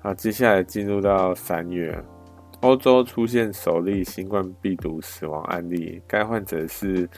[0.00, 2.00] 好，接下来进入到三月，
[2.60, 7.08] 欧洲出现首例新冠病毒死亡案例，该患者是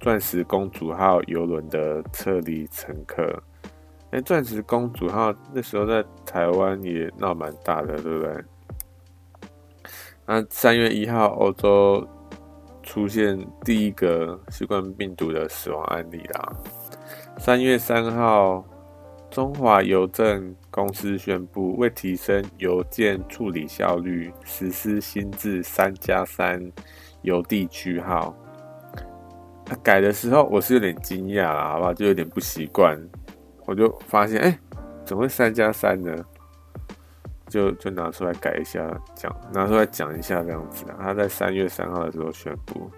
[0.00, 3.42] 钻石公主号邮轮的撤离乘客。
[4.10, 8.44] 哎，钻石公主号那时候在台湾也闹蛮大的，对不对？
[10.26, 12.06] 那三月一号，欧洲
[12.82, 16.52] 出现第一个新冠病毒的死亡案例啦。
[17.38, 18.64] 三月三号。
[19.30, 26.70] 中华邮政公司宣布，为提升邮件处理效率，实施新制三加三
[27.22, 28.36] 邮递区号。
[29.64, 31.94] 他改的时候，我是有点惊讶啦，好不好？
[31.94, 32.94] 就有点不习惯。
[33.64, 34.58] 我就发现，哎、
[35.02, 36.14] 怎么会三加三呢？
[37.48, 40.84] 就就拿出来改一下，讲拿出来讲一下这样子。
[40.98, 42.90] 他在三月三号的时候宣布。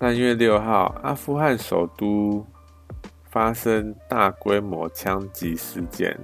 [0.00, 2.42] 三月六号，阿富汗首都。
[3.28, 6.18] 发生大规模枪击事件，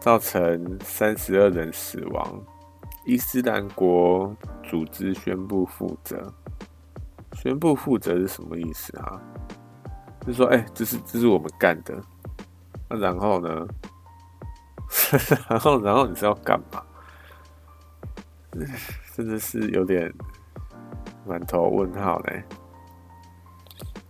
[0.00, 2.40] 造成三十二人死亡。
[3.04, 6.32] 伊斯兰国组织宣布负责。
[7.34, 9.20] 宣布负责是什么意思啊？
[10.26, 11.94] 就说，哎、这是这是我们干的。
[12.88, 13.66] 那然后呢？
[15.50, 16.82] 然后然后你是要干嘛？
[19.14, 20.10] 真的是有点
[21.26, 22.42] 满头问号嘞。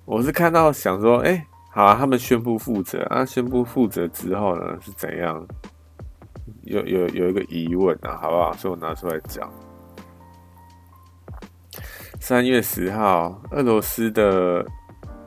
[0.04, 5.46] 我是看到想说，哎、好啊，他们宣布负责啊，宣布负责之后呢，是怎样？
[6.62, 8.52] 有有有一个疑问啊，好不好？
[8.54, 9.50] 所以我拿出来讲。
[12.20, 14.64] 三月十号，俄罗斯的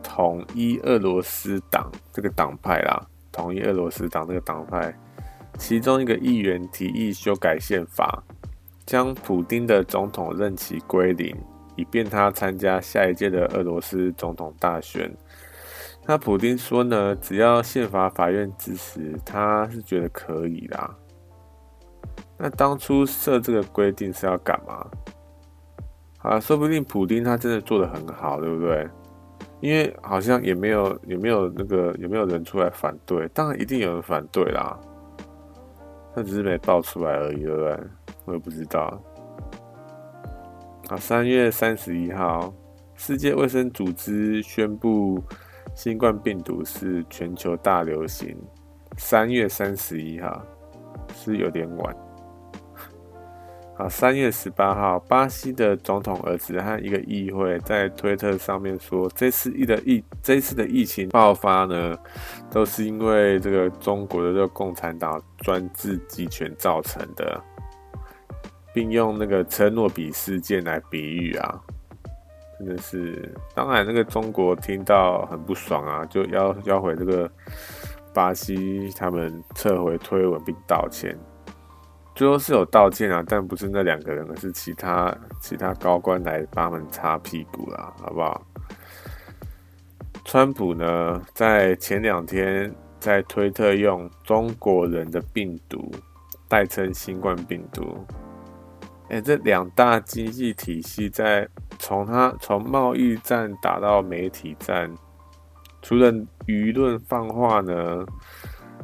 [0.04, 4.94] 统一俄罗斯党这个党派啦，统一俄罗斯党这个党派，
[5.58, 8.24] 其中一个议员提议修改宪法，
[8.86, 11.36] 将普丁的总统任期归零。
[11.82, 15.12] 以便他参加下一届的俄罗斯总统大选。
[16.06, 20.96] 那普丁说呢，只要宪法法院支持，他是觉得可以啦。
[22.38, 24.86] 那当初设这个规定是要干嘛？
[26.20, 28.88] 啊，说不定普丁他真的做得很好，对不对？
[29.60, 34.80] 因为好像也没有也没有那个有没有人出来反对，当然一定有人反对啦。
[36.13, 37.80] 他只是没爆出来而已，对不对？
[38.26, 39.02] 我也不知道。
[40.91, 42.54] 啊，三月三十一号，
[42.95, 45.23] 世界卫生组织宣布
[45.73, 48.36] 新冠病毒是全球大流行。
[48.97, 50.45] 三月三十一号
[51.15, 51.95] 是有点晚。
[53.77, 61.97] 好，三月十八号，巴西的总统儿子和一个议会在推特上面说，这次疫的疫，这次的疫情爆发呢，
[62.49, 67.41] 都是因为这个中国的这个共产党专制集权造成的。
[68.73, 71.62] 并用那个车诺比事件来比喻啊，
[72.57, 77.29] 真的是，当然那个中国听到很不爽啊，就要要回这个
[78.13, 81.17] 巴西他们撤回推文并道歉，
[82.15, 88.41] 最后是有道歉啊，但不是那两个人，而是其他其他高官来帮他们擦屁股啦，好不好？
[90.23, 95.91] 川普呢，在前两天在推特用“中国人的病毒”
[96.47, 98.05] 代称新冠病毒。
[99.12, 101.45] 哎，这两大经济体系在
[101.78, 104.89] 从它从贸易战打到媒体战，
[105.82, 106.13] 除了
[106.47, 108.06] 舆论放话呢，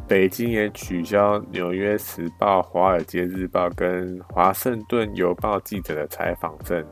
[0.06, 6.86] 北京也取消《纽约时报》、《华尔街日报》跟《华盛顿邮报》记者的采访证，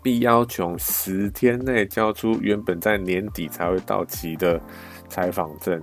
[0.00, 4.60] 并要求十天内交出原本在年底才会到期的
[5.08, 5.82] 采访证。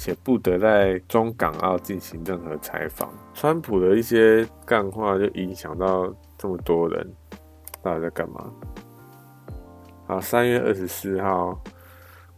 [0.00, 3.12] 且不得在中港澳进行任何采访。
[3.34, 7.06] 川普的一些干话就影响到这么多人，
[7.82, 8.50] 到底在干嘛？
[10.06, 11.62] 好，三月二十四号，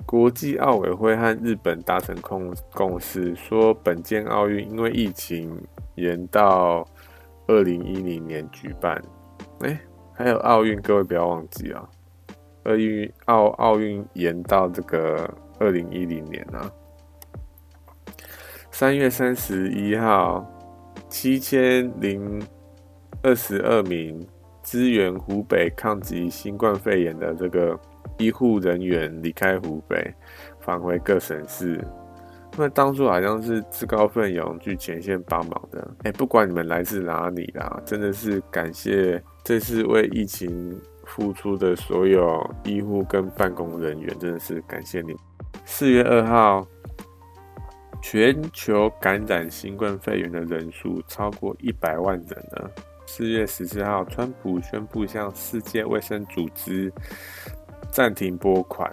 [0.04, 5.56] 国际奥委会和日本达成共共识，说本届奥运因为疫情
[5.94, 6.84] 延到
[7.46, 9.00] 二零一零年举办。
[9.60, 9.80] 哎，
[10.12, 11.88] 还有奥运，各位不要忘记啊，
[12.64, 16.68] 奥运奥奥运延到这个二零一零年啊。
[18.72, 20.44] 三月三十一号，
[21.06, 22.42] 七千零
[23.22, 24.26] 二十二名
[24.62, 27.78] 支援湖北抗击新冠肺炎的这个
[28.16, 30.12] 医护人员离开湖北，
[30.58, 31.78] 返回各省市。
[32.56, 35.86] 那当初好像是自告奋勇去前线帮忙的。
[36.04, 45.14] 哎，不管你们来自哪里啦，真的是感谢这次为疫情付出的所有医护跟办公人员，真的是感谢你。
[45.66, 46.66] 四月二号。
[48.02, 52.70] 全球感染新冠肺炎的人数超过一百万人了。
[53.06, 56.92] 四月十四号，川普宣布向世界卫生组织
[57.90, 58.90] 暂停拨款。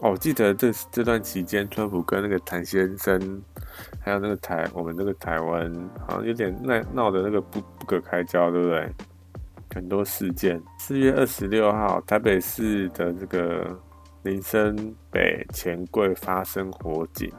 [0.00, 3.40] 哦，我记得这这段期间，川普跟那个谭先生，
[4.00, 8.88] 还有那个台，我们那个台湾，好像有点闹闹的那个不不可开交，对不对？
[9.74, 10.60] 很多事件。
[10.78, 13.78] 四月二十六号，台北市的这个
[14.22, 14.74] 林森
[15.10, 17.32] 北钱柜发生火警，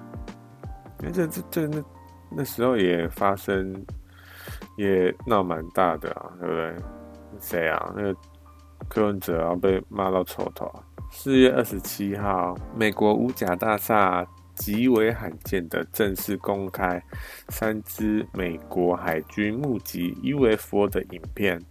[1.03, 1.83] 那这这这那
[2.29, 3.85] 那时候也发生，
[4.77, 6.75] 也闹蛮大的啊，对不对？
[7.39, 7.93] 谁啊？
[7.95, 8.15] 那个
[8.87, 10.71] 柯文哲啊，被骂到臭头。
[11.11, 14.25] 四月二十七号，美国五甲大厦
[14.55, 17.01] 极为罕见的正式公开
[17.49, 21.61] 三支美国海军目击 UFO 的影片。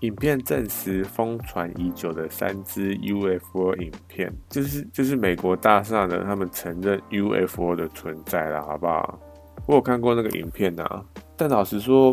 [0.00, 9.18] 影片证实疯传已久的三支 UFO 影片，就是就是美国大厦呢，他们承认 UFO 的存在了，好不好？
[9.66, 11.04] 我有看过那个影片啊，
[11.36, 12.12] 但老实说，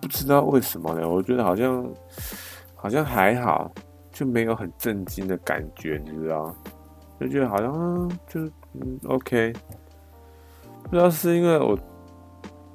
[0.00, 1.08] 不知道为什么呢？
[1.08, 1.88] 我觉得好像
[2.74, 3.70] 好像还好。
[4.10, 6.52] 就没有很震惊的感觉，你知道？
[7.20, 8.40] 就觉得好像、就
[8.72, 9.52] 嗯 OK，
[10.82, 11.78] 不知道是因为我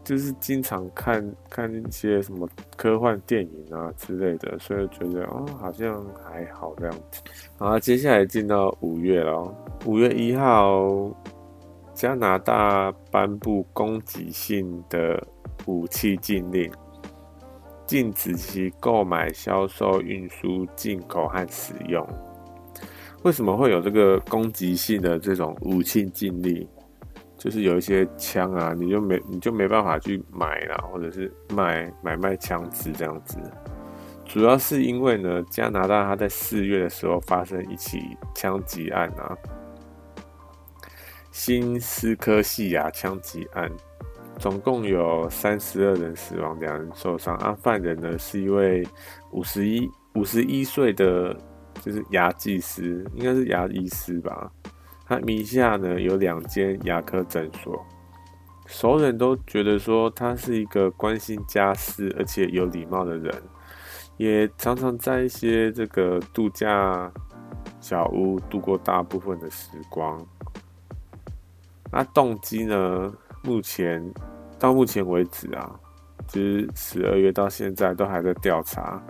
[0.04, 7.22] 就是经常看看一些什么科幻电影啊之类的，所以觉得哦好像还好这样子。
[7.58, 11.10] 好，接下来进到五月了，五月一号，
[11.94, 15.26] 加拿大颁布攻击性的
[15.66, 16.72] 武器禁令。
[17.86, 22.04] 禁止其购买、销售、运输、进口和使用。
[23.24, 26.68] 为什么会有这个攻击性的这种武器禁令？
[27.44, 33.38] 就是有一些枪啊，你就没你就没办法去买了，或者是卖买卖枪支这样子。
[34.24, 38.00] 主要是因为呢，加拿大它在四月的时候发生一起
[38.34, 39.36] 枪击案啊，
[41.34, 43.70] 新斯科西亚枪击案。
[44.40, 47.36] 总共有三十二人死亡，两人受伤。
[47.40, 48.88] 啊，犯人呢是一位
[49.32, 51.36] 五十一五十一岁的，
[51.82, 54.50] 就是牙技师，应该是牙医师吧。
[55.14, 57.86] 他名下呢有两间牙科诊所。
[58.66, 63.44] 熟人都觉得说他是一个关心家事而且有礼貌的人，
[64.18, 67.12] 也常常在一些这个度假
[67.80, 70.26] 小屋度过大部分的时光。
[71.92, 73.14] 那动机呢？
[73.44, 74.02] 目前
[74.58, 75.78] 到目前为止啊，
[76.28, 79.04] 就是十二月到现在都还在调查。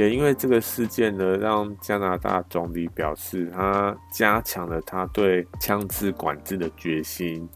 [0.00, 7.46] 也因为这个事件呢，让加拿大总理表示，他加强了他对枪支管制的决心，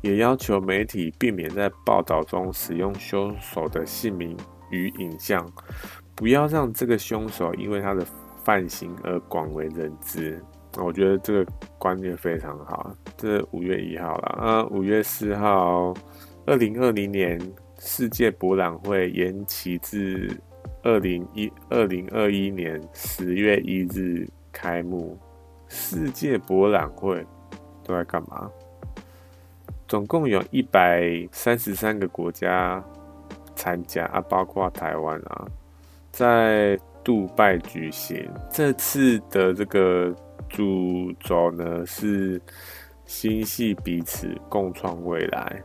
[0.00, 4.36] 也要求媒体避免在报道中使用凶手的姓名
[4.70, 5.44] 与影像，
[6.14, 8.06] 不要让这个凶手因为他的
[8.44, 10.40] 犯行而广为人知。
[10.76, 12.94] 我觉得这个观念非常好。
[13.16, 15.92] 这五月一号了啊，五月四号，
[16.46, 17.40] 二零二零年
[17.80, 20.30] 世界博览会延期至
[20.88, 25.18] 二零一二零二一年十月一日开幕。
[25.68, 27.22] 世界博览会
[27.84, 28.50] 都在干嘛？
[29.86, 32.82] 总共有一百三十三个国家
[33.54, 35.46] 参加啊，包括台湾啊，
[36.10, 38.26] 在杜拜举行。
[38.50, 40.14] 这次的这个。
[40.48, 42.40] 主轴呢是
[43.04, 45.62] 心系彼此，共创未来。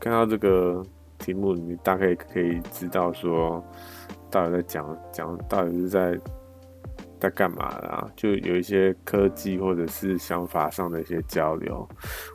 [0.00, 0.82] 看到这个
[1.18, 3.62] 题目，你大概可以知道说，
[4.32, 6.18] 到底在讲讲，到底是在
[7.20, 8.10] 在干嘛啦？
[8.16, 11.88] 就有一些科技或者是想法上的一些交流，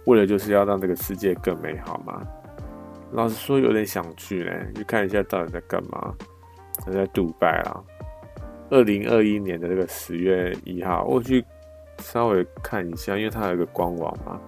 [0.06, 2.22] 为了就是要让这个世界更美好嘛。
[3.12, 6.14] 老实说，有点想去呢，去看一下到底在干嘛。
[6.86, 7.84] 他在杜拜啊。
[8.70, 11.44] 二零二一年的这个十月一号，我去
[12.00, 14.40] 稍微看一下，因为它有一个官网嘛。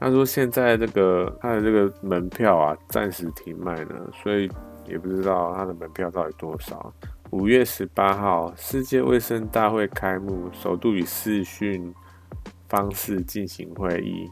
[0.00, 4.50] 他说现在这个他的这个门票啊，暂时停卖呢，所以
[4.92, 6.92] 也不知道他的门票到底多少。
[7.30, 11.92] 五月十八号，世界卫生大会开幕，首度以视讯
[12.68, 14.30] 方式进行会议，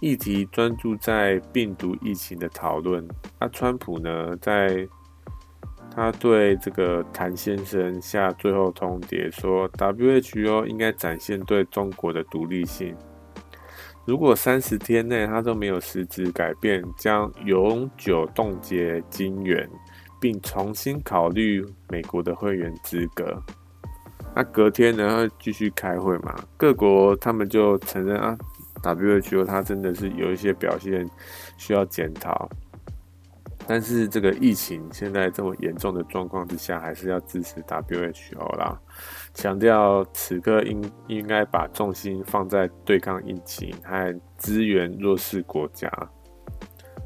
[0.00, 3.06] 议题专注在病毒疫情的讨论。
[3.38, 4.88] 那川普呢，在
[5.94, 12.96] 他对这个谭先生下最后通牒，说 WHO 应该展现对中国的独立性。
[14.06, 19.68] 如果三十天内他都没有实质改变，将永久冻结金援，
[20.22, 23.42] 并重新考虑美国的会员资格。
[24.32, 26.32] 那隔天呢，会继续开会嘛？
[26.56, 28.38] 各国他们就承认啊
[28.82, 31.04] ，WHO 他真的是有一些表现
[31.58, 32.48] 需要检讨。
[33.66, 38.80] 但是这个疫情现在这么严重的状况之下，还是要支持 WHO 啦，
[39.34, 45.90] 强调此刻应应该把重心放在对抗疫情和支援弱势国家。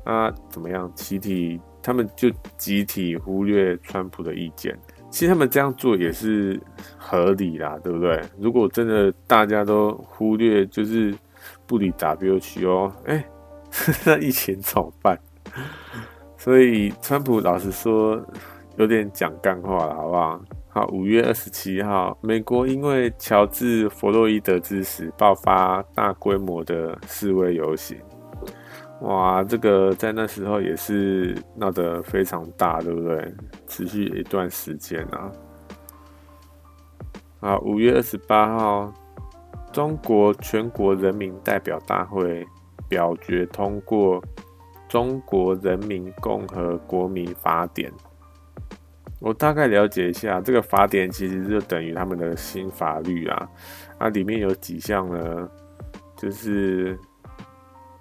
[0.04, 0.90] 那怎么样？
[0.94, 2.28] 集体他们就
[2.58, 4.76] 集体忽略川普的意见。
[5.08, 6.60] 其实他们这样做也是
[6.98, 8.20] 合理啦，对不对？
[8.40, 11.14] 如果真的大家都忽略，就是
[11.64, 13.24] 不理 WHO，哎，
[14.04, 15.16] 那疫情怎么办？
[16.36, 18.20] 所以川普老实说
[18.78, 20.40] 有点讲干话了，好不好？
[20.68, 27.96] 好，五月二十七号，美国因为乔治·弗洛伊德之死爆发大规模的示威游行。
[29.02, 33.34] 哇，这个在那时候也是闹得非常大，对不对？
[33.66, 35.30] 持续一段时间啊。
[37.40, 38.94] 啊，五月二十八号，
[39.70, 42.46] 中国全国人民代表大会
[42.88, 44.20] 表决通过
[44.88, 47.90] 《中国人民共和国民法典》。
[49.20, 53.48] 我大概了解一下，这个法典其实就等于他们的新法律啊。
[53.98, 55.48] 啊，里面有几项呢？
[56.16, 56.98] 就是。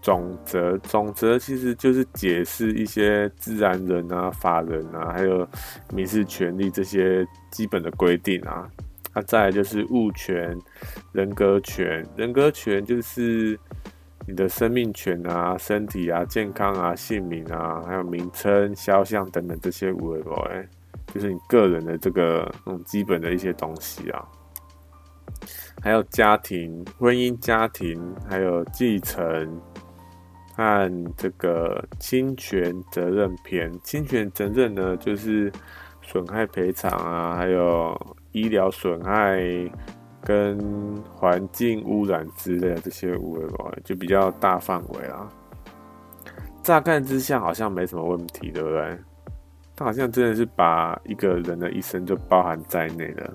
[0.06, 5.48] 总则，总则其实就是解释一些自然人啊、法人啊，还有
[5.92, 8.70] 民事权利这些基本的规定啊。
[9.16, 10.56] 那、啊、再来就是物权、
[11.12, 13.60] 人格权，人格权就是
[14.28, 20.22] 你的生命权啊、身体啊、健康啊、姓名啊，还有名称、肖像等等这些五位，
[21.16, 24.24] 就是你个人的这个那种基本的一些东西啊。
[25.82, 28.00] 还有家庭、婚姻、家庭，
[28.30, 29.60] 还有继承。
[30.56, 35.52] 和这个侵权责任篇，侵权责任呢，就是
[36.02, 37.94] 损害赔偿啊，还有
[38.32, 39.44] 医疗损害
[40.22, 40.58] 跟
[41.14, 43.50] 环境污染之类的这些污染，
[43.84, 45.30] 就比较大范围啦。
[46.64, 48.98] 乍看之下好像没什么问题，对不对？
[49.76, 53.34] 它好像真的是把一个人的一生就包含在内了，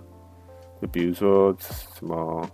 [0.80, 2.48] 就比如说什么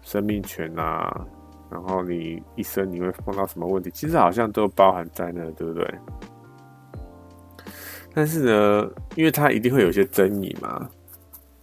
[0.00, 1.26] 生命权啊。
[1.70, 3.90] 然后你一生你会碰到什么问题？
[3.90, 5.94] 其实好像都包含在那，对不对？
[8.14, 10.88] 但是呢，因为它一定会有些争议嘛，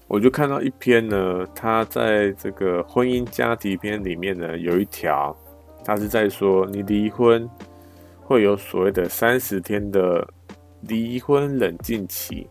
[0.08, 5.36] 我就看到一篇呢，它在这个婚姻家庭篇里面呢，有一条，
[5.84, 7.50] 它是在说你离婚
[8.22, 10.28] 会有所谓的三十天的
[10.82, 12.48] 离婚冷静期。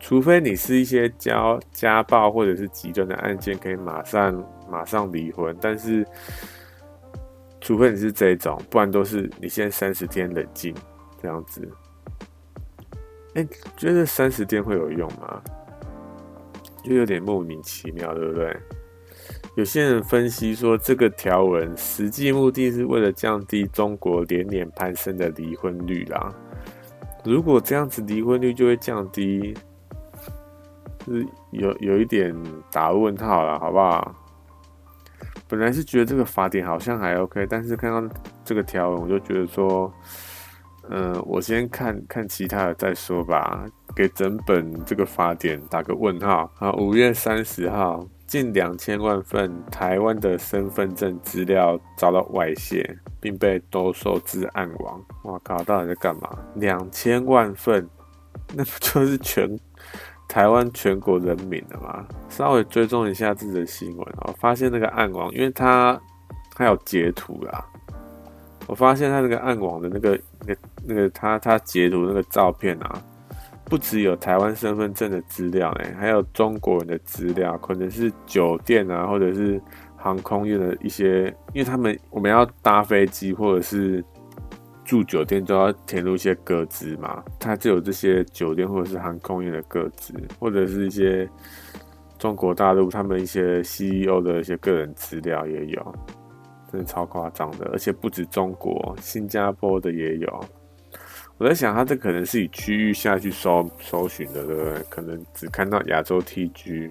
[0.00, 5.56] 除非你是一些交家暴或者是极端的案件，可以马上马上离婚。
[5.60, 6.06] 但是，
[7.60, 10.74] 除非你是这种，不然都是你先三十天冷静
[11.20, 11.68] 这样子。
[13.34, 13.46] 哎、
[13.76, 15.42] 觉得三十天会有用吗？
[16.84, 18.56] 就有点莫名其妙，对不对？
[19.56, 26.32] 有些人分析说，这个条文实际目的是为了降低中国连年攀升的离婚率啦。
[27.24, 29.56] 如果这样子，离婚率就会降低。
[31.06, 32.34] 是有有一点
[32.70, 34.14] 打问号了，好不好？
[35.56, 39.92] 本来是觉得这个法典好像还 OK，但是看到这个条文，我就觉得说，
[40.90, 43.64] 嗯、我先看看其他的再说吧。
[43.94, 46.50] 给整本这个法典打个问号。
[46.56, 55.00] 好，五月三十号，近两千万份台湾的身份证资料遭到外泄，并被兜售至暗网。
[55.22, 56.36] 哇靠，到底在干嘛？
[56.56, 57.88] 两千万份，
[58.52, 59.48] 那不就是全？
[60.28, 66.00] 台湾全国人民的嘛，稍微追踪一下自己的新闻哦，发现那个暗网，因为它
[66.54, 67.64] 它有截图啦，
[68.66, 73.00] 我发现它那个暗网的那个那个那个它它截图那个照片啊，
[73.66, 79.60] 不只有台湾身份证的资料哎，还有中国人的资料，可能是酒店啊，或者是
[79.96, 84.04] 航空业的一些，因为他们我们要搭飞机或者是。
[84.84, 91.28] 住酒店都要填入一些个资嘛，它就有这些酒店或者是航空业的个资，或者是一些
[92.18, 95.94] 中国大陆他们一些 CEO 的一些个人资料也有，
[96.70, 100.44] 真的超夸张的，而且不止中国，新加坡的也有。
[101.36, 104.82] 我在想，它这可能是以区域下去搜搜寻的，对不对？
[104.88, 106.90] 可能只看到亚洲 TG，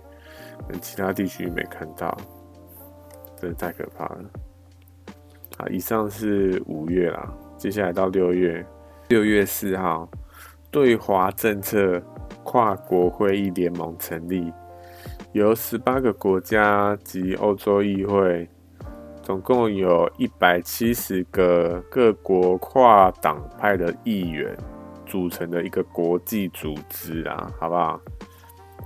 [0.81, 2.17] 其他地区没看到，
[3.39, 4.25] 真的太可怕了。
[5.57, 7.33] 好，以上是五月啦。
[7.63, 8.65] 接下来到六月，
[9.07, 10.05] 六月四号，
[10.69, 11.97] 对华政策
[12.43, 14.51] 跨国会议联盟成立，
[15.31, 18.45] 由十八个国家及欧洲议会，
[19.21, 24.53] 总共有一百七十个各国跨党派的议员
[25.05, 27.97] 组成的一个国际组织啊，好不好？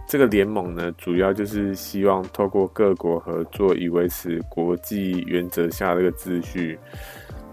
[0.07, 6.78] 这个联盟呢，主要就是希望透过各国合作，以维持国际原则下这个秩序。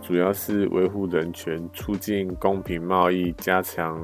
[0.06, 3.98] 主要是维护人权、促进公平贸易、加强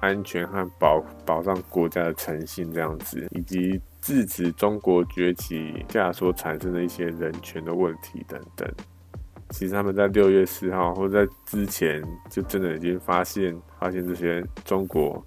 [0.00, 8.68] 安全和保保障国家的诚信这样子，以及制止中国崛起下所产生的一些人权的问题等等。
[9.50, 15.24] 其实他们在六月四号或者在之前就真的已经发现发现这些中国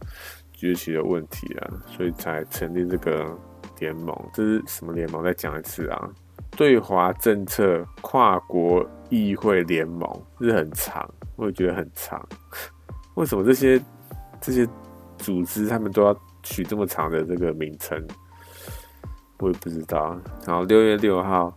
[0.51, 3.37] 崛起的问题啊，所以才成立这个
[3.79, 4.13] 联盟。
[4.33, 5.23] 这是什么联盟？
[5.23, 6.09] 再讲一次啊！
[6.55, 10.07] 对华政策跨国议会联盟
[10.39, 12.23] 是很长，我也觉得很长。
[13.15, 13.81] 为什么这些
[14.39, 14.67] 这些
[15.17, 18.01] 组织他们都要取这么长的这个名称？
[19.39, 20.17] 我也不知道。
[20.45, 21.53] 然后六月六号，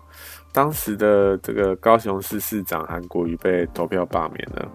[0.52, 4.68] 当时的这个高雄市市长韩国瑜被投票罢免了。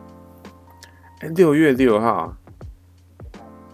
[1.20, 2.36] 哎，六月六号，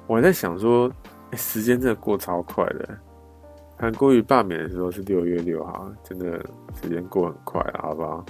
[0.07, 0.91] 我还在想说，
[1.31, 2.97] 哎，时间真的过超快的。
[3.79, 6.43] 韩国瑜罢免的时候是六月六号，真的
[6.81, 8.25] 时间过很快了，好不好？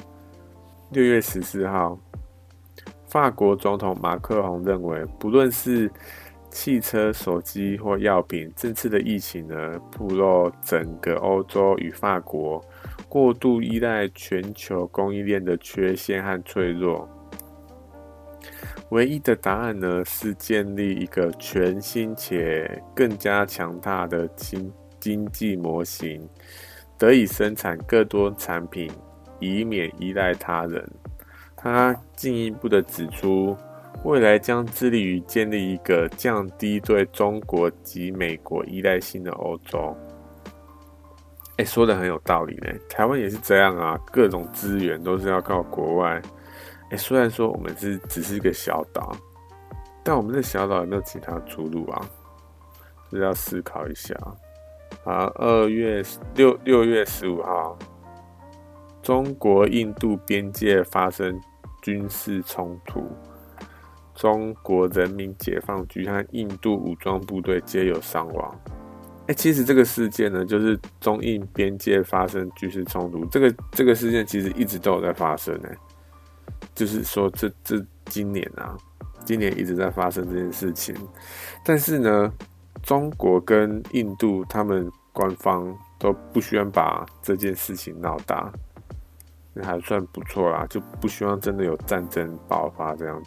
[0.92, 1.98] 六月十四号，
[3.08, 5.90] 法国总统马克宏认为，不论是
[6.50, 12.62] 汽车、手机或药品，这次的疫情呢，暴露整个欧洲与法国
[13.08, 17.08] 过度依赖全球供应链的缺陷和脆弱。
[18.90, 24.72] 唯一的答案呢，是建立一个全新且更加强大的经
[25.08, 26.28] 经济模型，
[26.98, 28.92] 得以生产更多产品，
[29.40, 30.86] 以免依赖他人。
[31.56, 33.56] 他进一步的指出，
[34.04, 39.96] 未来将致力于建立一个降低对中国及美国依赖性的欧洲。
[41.56, 42.68] 哎，说的很有道理呢。
[42.90, 46.22] 台湾也是这样啊，各种资源都是要靠国外。
[46.90, 49.16] 哎，虽然说我们是只是一个小岛，
[50.04, 52.02] 但我们这小岛有没有其他出路啊？
[53.10, 54.14] 就是要思考一下。
[55.04, 56.04] 啊，二月
[56.36, 57.78] 六六月十五号，
[59.02, 61.40] 中国印度边界发生
[61.82, 63.10] 军事冲突，
[64.14, 68.60] 中国人民解放军和印度武装部队皆有伤亡。
[69.28, 75.70] 哎，其实这个事件呢，就是中印边界发生军事冲突，这个这个事件其实一直都有在发生呢。
[76.76, 78.76] 就是说，这这今年啊，
[79.24, 80.94] 今年一直在发生这件事情，
[81.64, 82.34] 但是呢。
[82.88, 88.50] 中国跟印度，他们官方都不希望把这件事情闹大，
[89.54, 93.22] 那还算不错啦，就不希望真的有战争爆发这样，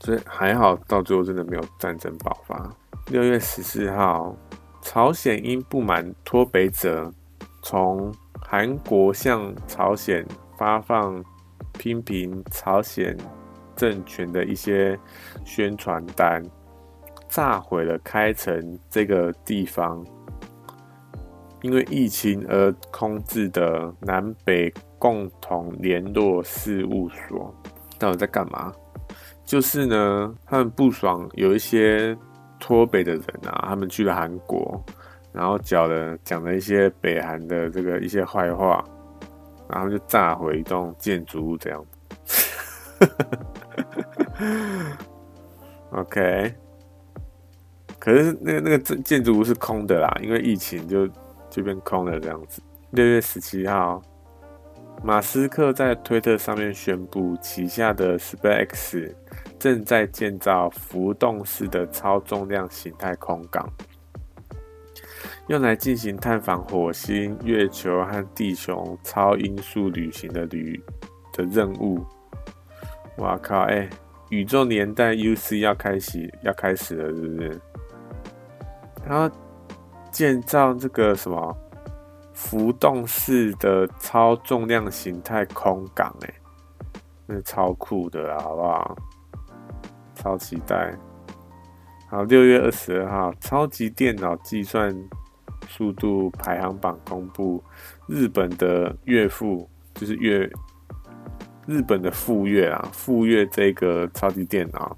[0.00, 2.70] 所以还好，到最后真的没有战争爆发。
[3.06, 4.36] 六月十四号，
[4.82, 7.10] 朝鲜因不满脱北者
[7.62, 10.22] 从韩国向朝鲜
[10.58, 11.24] 发放
[11.78, 13.16] 批评朝鲜
[13.74, 15.00] 政权的一些
[15.46, 16.44] 宣传单。
[17.28, 20.04] 炸毁了开城这个地方，
[21.62, 27.54] 因为疫情而空置的南北共同联络事务所，
[27.98, 28.72] 到底在干嘛？
[29.44, 32.16] 就是呢，他们不爽有一些
[32.58, 34.82] 脱北的人啊，他们去了韩国，
[35.32, 38.84] 然后讲了讲了一些北韩的这个一些坏话，
[39.68, 41.84] 然后就炸毁一栋建筑物这样。
[45.92, 46.54] OK。
[48.08, 51.06] 可是那个那个建筑物是空的啦，因为疫情就
[51.50, 52.62] 就变空了这样子。
[52.92, 54.00] 六月十七号，
[55.04, 59.12] 马斯克在推特上面宣布，旗下的 SpaceX
[59.58, 63.70] 正在建造浮动式的超重量型太空港，
[65.48, 70.82] 用来进行探访火星、月球和地球超音速旅行的旅
[71.34, 72.02] 的任务。
[73.18, 73.64] 哇靠！
[73.64, 73.86] 哎、
[74.30, 77.60] 宇宙年代 UC 要开始要开始了，是不是？
[79.06, 79.34] 然后
[80.10, 81.56] 建造这个什么
[82.32, 86.34] 浮动式的超重量型太空港，哎，
[87.26, 88.96] 那超酷的啦，好不好？
[90.14, 90.92] 超期待！
[92.08, 94.94] 好，六月二十二号，超级电脑计算
[95.68, 97.62] 速度排行榜公布，
[98.06, 100.50] 日本的岳父就是岳，
[101.66, 104.96] 日本的富岳啊，富岳这个超级电脑。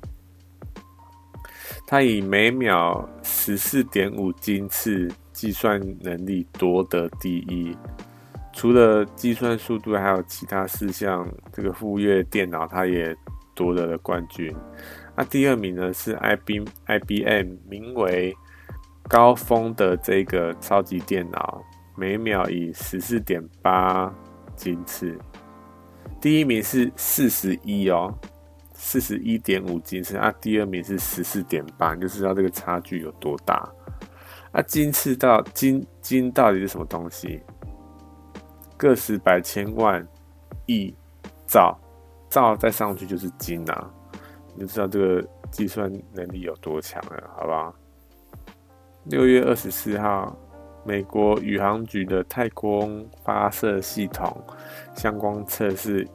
[1.91, 7.77] 它以每秒十四点五金次计算能力夺得第一，
[8.53, 13.13] 除了计算速度，还有其他四项，这个富岳电脑它也
[13.57, 14.55] 夺得了冠军。
[15.17, 18.33] 那第二名呢是 IB IBM 名为
[19.09, 21.61] 高峰的这个超级电脑，
[21.97, 24.15] 每秒以十四点八
[24.55, 25.19] 金次，
[26.21, 28.17] 第一名是四十一哦。
[28.83, 33.71] 四十一点五金次啊，第二名是十四点八，你就知道这个差距有多大。
[34.53, 37.43] 啊，金次到金金到底是什么东西？
[38.79, 40.05] 个十百千万
[40.65, 40.95] 亿
[41.47, 41.79] 兆
[42.31, 43.91] 兆再上去就是金啊，
[44.55, 47.75] 你就知道这个计算能力有多强了，好不好？
[49.05, 50.35] 六月二十四号，
[50.85, 54.43] 美国宇航局的太空发射系统
[54.97, 56.09] 相关测试。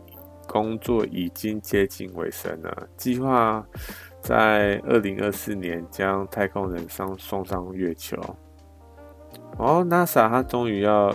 [0.47, 3.65] 工作已经接近尾声了，计划
[4.21, 8.17] 在二零二四年将太空人上送上月球。
[9.57, 11.13] 哦，NASA 它终于要，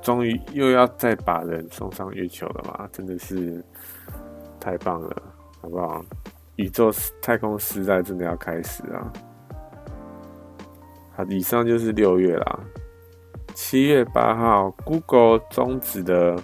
[0.00, 2.88] 终于又要再把人送上月球了嘛？
[2.92, 3.64] 真的是
[4.58, 5.22] 太棒了，
[5.60, 6.04] 好不好？
[6.56, 9.12] 宇宙太空时代真的要开始啊！
[11.14, 12.60] 好，以上就是六月啦。
[13.54, 16.36] 七月八号，Google 终止的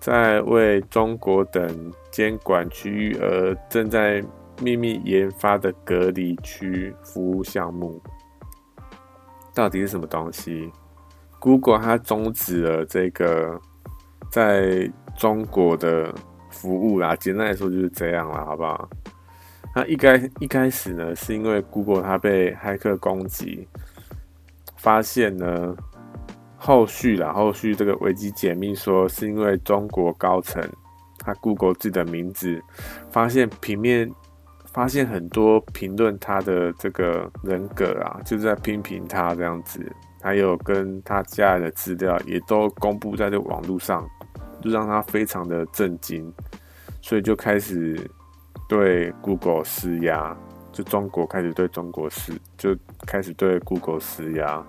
[0.00, 4.24] 在为中国等监管区域而正在
[4.60, 8.00] 秘密研发的隔离区服务项目，
[9.54, 10.70] 到底是什么东西
[11.38, 13.60] ？Google 它终止了这个
[14.30, 16.14] 在中国的
[16.50, 18.88] 服务啦，简单来说就是这样啦，好不好？
[19.74, 23.68] 那一开一开始呢，是因为 Google 它被骇客攻击，
[24.76, 25.76] 发现呢，
[26.58, 30.62] 后续啦，后续这个维基解密说是因为中国高层
[31.18, 32.62] 他 Google 自己的名字，
[33.10, 34.12] 发现平面。
[34.70, 39.80] 发现很多评论他的这个人格啊，就是在批评他这样子，
[40.20, 44.06] 还有跟他家人的资料也都公布在这网络上，
[44.62, 46.32] 就让他非常的震惊，
[47.00, 47.98] 所以就开始
[48.68, 50.36] 对 Google 施压，
[50.70, 54.64] 就中国开始对中国施，就开始对 Google 施压，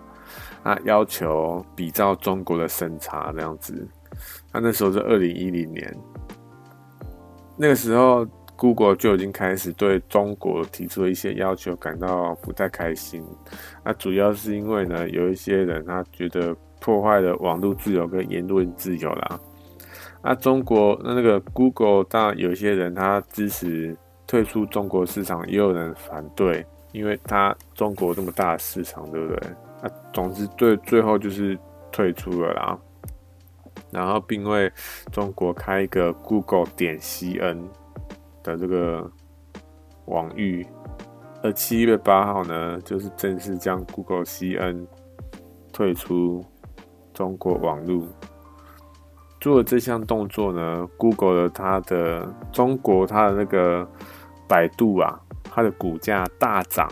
[0.63, 3.87] 啊，要求比照中国的审查这样子，
[4.53, 5.97] 那那时候是二零一零年，
[7.57, 8.27] 那个时候。
[8.61, 13.23] Google 就已经开始对中国提出了一些要求，感到不太开心。
[13.85, 19.39] 那主要是因为呢，有一些人他觉得破坏了网络自由跟言论自由啦。
[20.21, 23.95] 那中国那那个 Google，当然有一些人他支持
[24.27, 29.39] 退出中国市场，也有人反对，因为他中国这么大的市场，对不对？
[29.81, 31.57] 啊总之对最后就是
[31.91, 32.79] 退出了啦。
[33.91, 34.71] 然后并为
[35.11, 37.67] 中国开一个 Google 点 CN。
[38.41, 39.05] 的这个
[40.05, 40.65] 网域，
[41.43, 44.87] 而七月八号呢，就是正式将 Google CN
[45.73, 46.41] 退出
[47.13, 48.07] 中国网络。
[49.41, 53.85] 做了这项动作呢，Google 的它的中国它的那个
[54.47, 56.89] 百度啊，它的股价大涨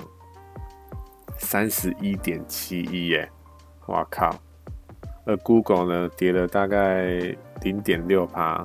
[1.38, 3.30] 三十一点七一耶，
[3.88, 4.36] 哇靠！
[5.26, 7.06] 而 Google 呢，跌了大概
[7.62, 8.64] 零点六趴，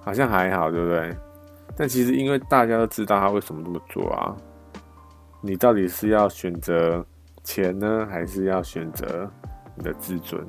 [0.00, 1.16] 好像还好，对不对？
[1.76, 4.36] 但其实，因为大家都知道他为什么这么做啊，
[5.40, 7.04] 你到底是要选择
[7.44, 9.30] 钱呢，还是要选择
[9.74, 10.46] 你的自尊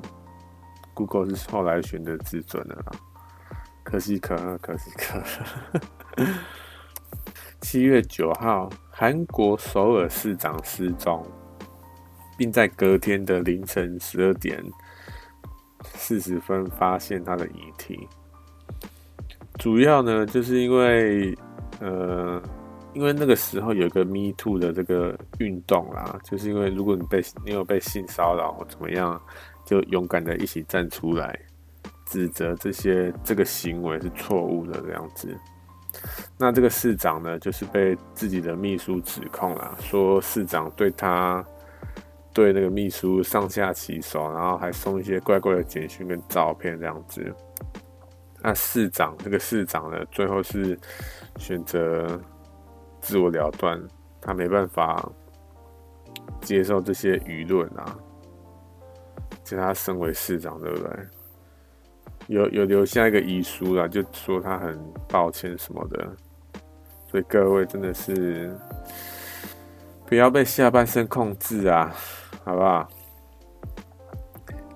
[0.93, 2.86] ？Google 是后来选择自尊的啦，
[3.84, 6.26] 可喜可贺，可喜可贺。
[7.61, 8.70] 七月九号，
[9.00, 11.24] 韩国首尔市长失踪，
[12.36, 14.60] 并在隔天的凌晨十二点
[15.84, 18.08] 四十分发现他的遗体。
[19.60, 21.38] 主要呢，就是因为，
[21.80, 22.41] 呃，
[22.95, 29.22] 因为那个时候有个 Me Too 的这个运动啦，就是因为如果你被你有被性骚扰或怎么样，
[29.64, 31.39] 就勇敢的一起站出来，
[32.08, 35.38] 指责这些这个行为是错误的这样子。
[36.38, 41.43] 那这个市长呢，就是被自己的秘书指控啦，说市长对他
[42.34, 47.34] 对那个秘书上下其手，然后还送一些怪怪的简讯跟照片这样子。
[48.41, 50.80] 那市长，这个市长呢，最后是
[51.38, 52.20] 选择
[53.02, 53.82] 自我了断，
[54.22, 55.04] 他没办法
[56.41, 57.98] 接受这些舆论啊。
[59.43, 60.91] 就他身为市长，对不对？
[62.28, 66.07] 有有留下一个遗书啦，就说他很抱歉什么的。
[67.09, 68.55] 所以各位真的是
[70.05, 71.93] 不要被下半身控制啊，
[72.43, 72.88] 好不好？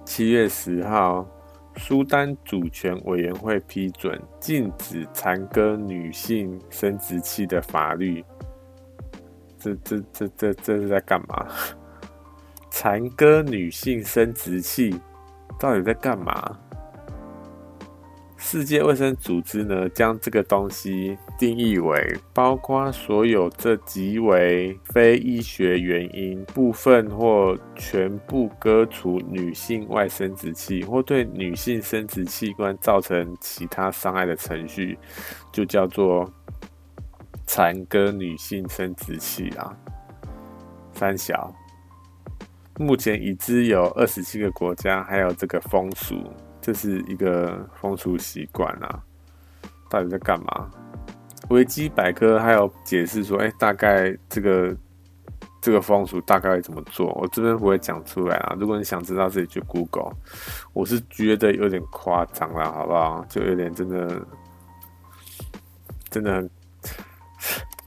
[0.05, 1.25] 七月十号。
[1.77, 8.23] 苏丹主权委员会批准禁止残割女性生殖器的法律，
[9.57, 11.47] 这、这、这、这、这是在干嘛？
[12.69, 14.99] 残割女性生殖器
[15.57, 16.59] 到底在干嘛？
[18.43, 34.97] 世界卫生组织呢，将这个东西定义为包括所有这极为非医学原因，部分或全部割除女性外生殖器，或对女性生殖器官造成其他伤害的程序，
[35.53, 36.29] 就叫做
[37.45, 39.71] 残割女性生殖器啊。
[40.93, 41.53] 三小，
[42.79, 46.17] 目前已知有二十七个国家还有这个风俗。
[46.61, 49.01] 这是一个风俗习惯啊，
[49.89, 50.69] 到底在干嘛？
[51.49, 54.73] 维基百科还有解释说，哎，大概这个
[55.59, 57.11] 这个风俗大概会怎么做？
[57.13, 58.55] 我这边不会讲出来啊。
[58.59, 60.13] 如果你想知道，自己去 Google。
[60.71, 63.25] 我是觉得有点夸张了，好不好？
[63.27, 64.21] 就有点真的，
[66.09, 66.49] 真的很，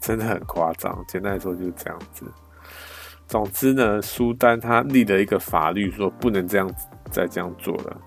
[0.00, 1.02] 真的很夸张。
[1.08, 2.26] 简单来说就是这样子。
[3.26, 8.00] 总之呢，苏丹他立了一个法律，说不能这样子再这样做了，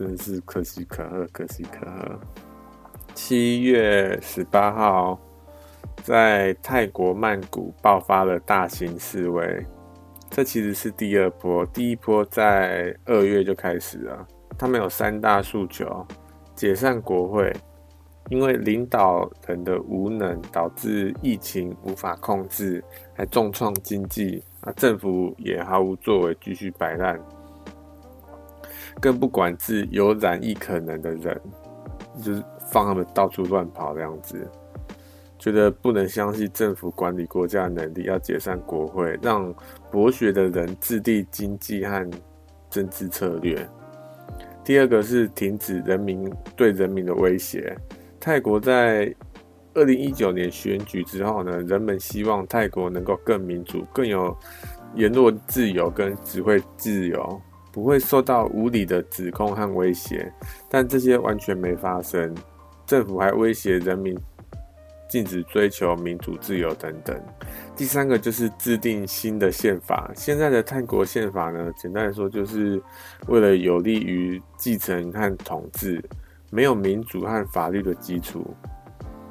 [0.00, 2.18] 真是可喜可贺，可喜可贺。
[3.14, 5.20] 七月十八号，
[6.02, 9.66] 在泰国曼谷爆发了大型示威，
[10.30, 14.26] 这其实是第二波，第一波在二月就开始了。
[14.56, 16.06] 他们有三大诉求：
[16.54, 17.54] 解散国会。
[18.30, 22.82] 因为领导人的无能导致疫情无法控制，
[23.12, 27.20] 还重创经济啊，政府也毫无作为，继续摆烂，
[29.00, 31.40] 更不管制有染疫可能的人，
[32.22, 34.46] 就是放他们到处乱跑这样子，
[35.38, 39.54] 觉得不能相信政府管理国家的能力，要解散国会，让
[39.90, 42.10] 博学的人制定经济和
[42.68, 43.66] 政治策略。
[44.62, 47.74] 第二个是停止人民对人民的威胁。
[48.20, 49.12] 泰国在
[49.72, 54.36] 二零一九年选举之后呢，人们希望泰国能够更民主、更有
[54.94, 57.40] 言论自由跟集会自由，
[57.72, 60.32] 不会受到无理的指控和威胁。
[60.68, 62.34] 但这些完全没发生，
[62.86, 64.18] 政府还威胁人民
[65.08, 67.20] 禁止追求民主自由等等。
[67.76, 70.10] 第三个就是制定新的宪法。
[70.14, 72.82] 现在的泰国宪法呢，简单来说就是
[73.28, 76.02] 为了有利于继承和统治。
[76.52, 78.44] 没有民主和法律的基础，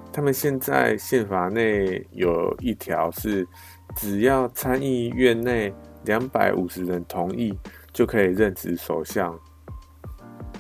[0.10, 3.46] 他们现在宪法内有一条是，
[3.94, 5.74] 只要参议院内
[6.06, 7.54] 两百五十人同意，
[8.00, 9.38] 就可以任职首相。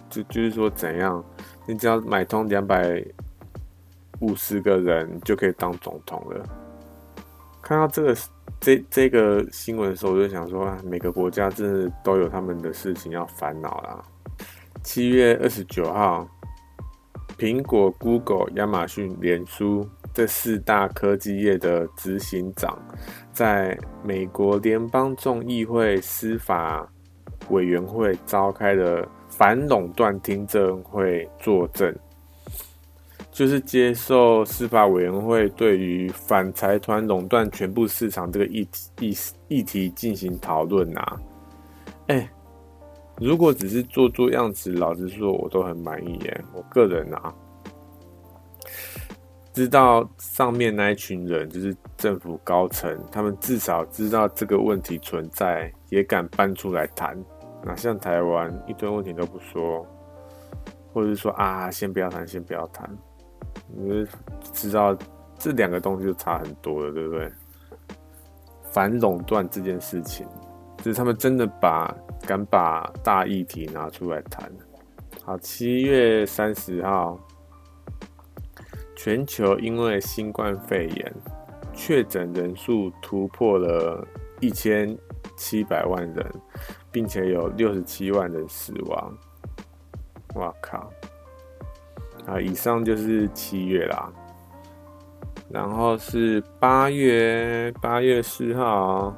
[0.09, 1.23] 就就是说，怎样，
[1.65, 3.01] 你只要买通两百
[4.19, 6.45] 五十个人，就可以当总统了。
[7.61, 8.17] 看到这个
[8.59, 14.03] 这这个新闻的时候，我就想说，每个国家真的都有他们的事情要烦恼啦。
[14.83, 16.27] 七月二十九号。
[17.37, 22.77] 苹果、Google、亚马逊、脸书这四大科技业的执行长，
[23.31, 26.85] 在美国联邦众议会司法
[27.49, 31.95] 委员会召开的反垄断听证会作证，
[33.31, 38.67] 就是接受司法委员会对于反财团垄断全部市场这个议
[38.99, 39.15] 议
[39.47, 41.19] 议题进行讨论啊，
[42.07, 42.29] 哎。
[43.21, 46.41] 如果只是做做样子，老实说，我都很满意耶。
[46.53, 47.35] 我个人啊，
[49.51, 57.13] 知道上面那一群人就是政府高层，他们至少知道这个问题存在，也敢搬出来谈。
[57.69, 59.85] 哪像台湾一堆问题都不说，
[60.91, 62.89] 或者是说啊，先不要谈，先不要谈。
[63.67, 64.11] 你就
[64.41, 64.97] 知道
[65.37, 67.31] 这两个东西就差很多了，对不对？
[68.71, 70.27] 反垄断这件事情。
[70.77, 71.95] 就是他们真的把
[72.25, 74.51] 敢把大议题拿出来谈。
[75.23, 77.19] 好，七月三十号，
[78.95, 81.13] 全球因为新冠肺炎
[81.71, 84.07] 确诊人数突破了
[84.39, 84.97] 一千
[85.37, 86.25] 七百万人，
[86.91, 89.17] 并且有六十七万人死亡。
[90.35, 90.91] 哇靠！
[92.25, 94.11] 啊，以上就是七月啦。
[95.49, 99.15] 然后是八月，八月四号。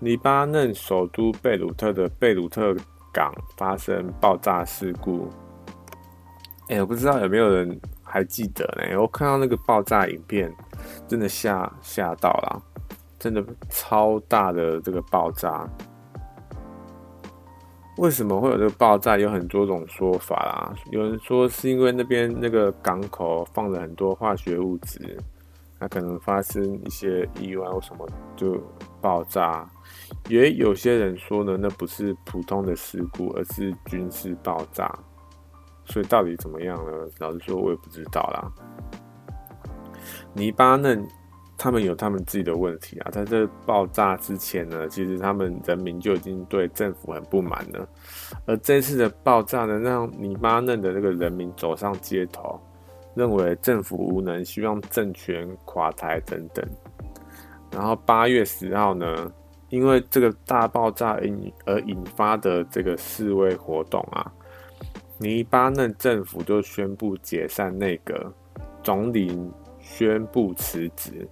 [0.00, 2.76] 黎巴嫩首都贝鲁特的贝鲁特
[3.12, 5.30] 港发生爆炸事故。
[6.68, 9.00] 哎，我不知道有没有人还记得呢？
[9.00, 10.54] 我看到那个爆炸影片，
[11.08, 12.62] 真的吓吓到了，
[13.18, 15.66] 真的超大的这个爆炸。
[17.96, 19.16] 为什么会有这个爆炸？
[19.16, 20.74] 有很多种说法啦。
[20.90, 25.18] 有人说是因为那边那个港口放了很多化学物质。
[25.78, 28.58] 那可能发生一些意外或什么就
[28.98, 29.68] 爆炸，
[30.26, 34.90] 也有些人说呢，那不是普通的事故，而是军事爆炸。
[35.84, 36.92] 所以到底怎么样呢？
[37.18, 38.50] 老实说，我也不知道啦。
[40.32, 41.06] 黎巴嫩
[41.58, 47.88] 他们有他们自己的问题啊，在这爆炸之前呢，其实他们人民就已经对政府很不满了。
[48.46, 52.60] 而这次的爆炸呢，让黎巴嫩的那个人民走上街头。
[53.14, 56.62] 认为政府无能，希望政权垮台等等。
[57.72, 59.32] 然后八月十号呢，
[59.70, 64.30] 因为这个大爆炸引而引发的这个示威活动啊，
[65.18, 68.30] 黎巴嫩政府就宣布解散内阁，
[68.82, 69.50] 总理
[69.80, 71.26] 宣布辞职，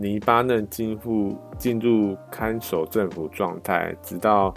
[0.00, 4.52] 黎巴嫩进入进入看守政府状态，直到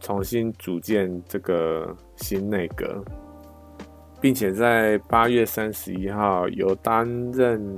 [0.00, 3.02] 重新组建这个新内阁。
[4.20, 7.74] 并且在八月三十一号，由担任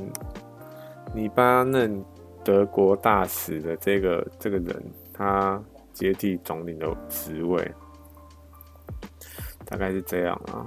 [1.15, 2.05] 黎巴嫩
[2.43, 7.71] 德国大使的这个这个人，他接替总理的职位，
[9.65, 10.67] 大概是这样啊。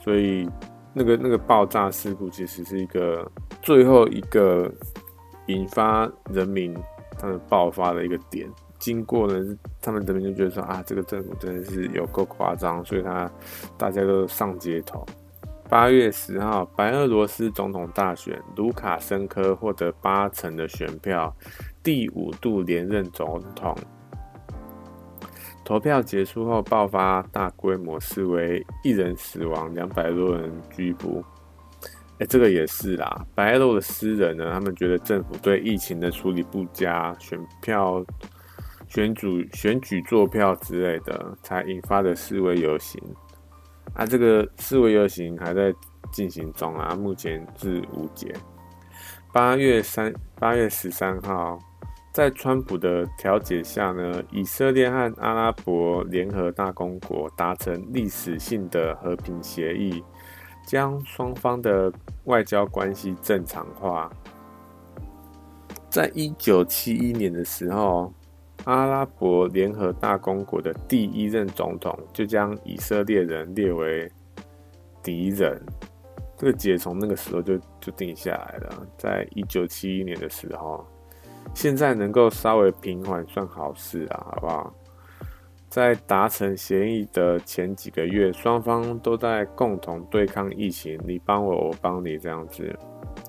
[0.00, 0.48] 所以
[0.94, 3.30] 那个那个爆炸事故其实是一个
[3.60, 4.72] 最后一个
[5.46, 6.76] 引发人民
[7.18, 8.48] 他们爆发的一个点。
[8.78, 13.30] 经过呢，他们人民就觉得说啊，这个政府真的是有够夸张，所以他
[13.78, 15.06] 大家都上街头。
[15.68, 21.34] 八月十号，白俄罗斯总统大选，卢卡申科获得八成的选票，
[21.82, 23.74] 第五度连任总统。
[25.64, 31.24] 投票结束后，爆发大规模示威，一人死亡，两百多人拘捕。
[32.26, 38.04] 这个也是啦，白俄的诗人呢，他们觉得政府对疫情的处理不佳，选票。
[38.88, 43.02] 选举、选举作票之类的，才引发的示威游行
[43.94, 44.04] 啊！
[44.04, 45.72] 这个示威游行还在
[46.12, 48.34] 进行中啊，目前是无解。
[49.32, 51.58] 八月三、八月十三号，
[52.12, 60.04] 在川普的调解下呢，以色列和阿拉伯联合大公国达成历史性的和平协议，
[60.66, 61.92] 将双方的
[62.24, 64.10] 外交关系正常化。
[65.90, 68.12] 在一九七一年的时候。
[68.64, 74.08] 阿拉伯联合大公国的第一任总统就将以色列人列为
[75.02, 75.60] 敌人，
[76.36, 78.86] 这个结从那个时候就就定下来了。
[78.96, 80.86] 在一九七一年的时候，
[81.52, 84.72] 现在能够稍微平缓算好事啊，好不好？
[85.72, 92.78] 在达成协议的前几个月，双方都在共同对抗疫情，你帮我，我帮你这样子，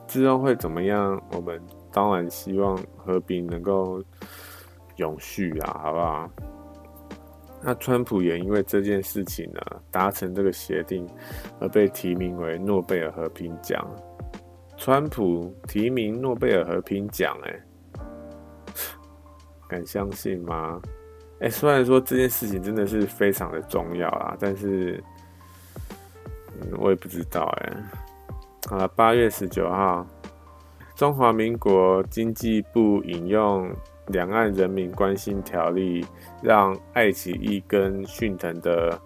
[0.06, 1.18] 之后会怎么样？
[1.32, 4.04] 我们当然希望和平能够。
[4.98, 6.30] 永续啊，好不好？
[7.64, 11.04] 那川普也因为这件事情呢，达成这个协定，
[11.60, 13.84] 而被提名为诺贝尔和平奖。
[14.78, 17.60] 川普提名诺贝尔和平奖，哎，
[19.68, 20.80] 敢相信吗？
[21.40, 25.04] 哎，虽然说这件事情真的是非常的重要啊，但是，
[26.62, 27.74] 嗯，我也不知道哎。
[28.70, 30.08] 好了，八月十九号，
[30.96, 33.70] 中华民国经济部引用。
[34.08, 36.06] 两岸人民关心条例
[36.42, 39.00] 让爱奇艺跟讯腾的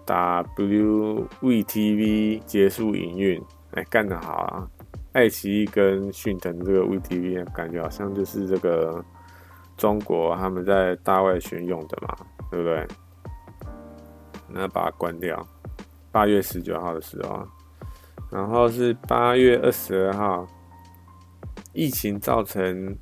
[1.40, 3.40] WVTV 结束营运，
[3.74, 4.68] 哎，干得好啊！
[5.12, 9.00] 爱奇艺跟讯腾这个 WeTV 感觉好像就是这个
[9.78, 12.14] 中国他们在大外巡用的嘛，
[12.50, 12.86] 对不对？
[14.48, 15.46] 那把它关掉。
[16.12, 17.48] 八月十九号的时候，
[18.30, 20.46] 然后是八月二十二号，
[21.72, 22.94] 疫情造成。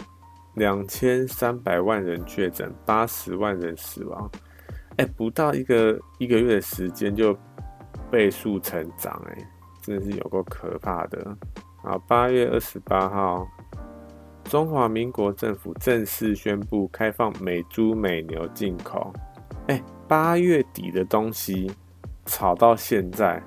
[0.57, 4.31] 两千三百万人确诊，八十万人死亡，
[4.97, 7.37] 哎，不到一个一个月的时间就
[8.11, 9.37] 倍速成长，哎，
[9.83, 11.37] 真的是有够可怕的。
[11.83, 13.47] 好，八月二十八号，
[14.49, 19.13] 中华民国政府正式宣布开放美猪美牛进口。
[19.67, 21.71] 哎，八月底的东西
[22.27, 23.43] 炒到现在，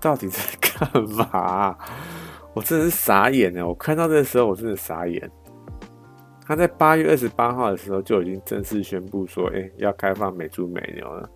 [0.00, 1.76] 到底在干嘛？
[2.54, 3.66] 我真的是傻眼了。
[3.66, 5.30] 我看到这个时候，我真的傻眼。
[6.44, 11.28] 他在八月二十八号的时候就已经正式宣布说，哎、要开放美猪美牛了。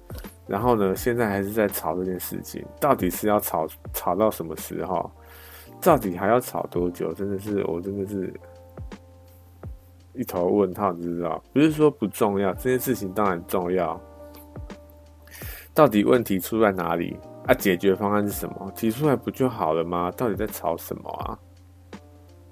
[0.46, 5.10] 然后呢，现在还是在炒这件事情，到底是要炒炒到什么时候？
[5.80, 7.12] 到底还要吵多久？
[7.12, 8.32] 真的是，我真的是
[10.14, 11.42] 一头问号，你知道？
[11.52, 14.00] 不是说不重要，这件事情当然重要。
[15.74, 17.18] 到底问题出在哪里？
[17.46, 18.72] 啊，解决方案是什么？
[18.74, 20.10] 提出来不就好了吗？
[20.16, 21.38] 到底在吵什么啊？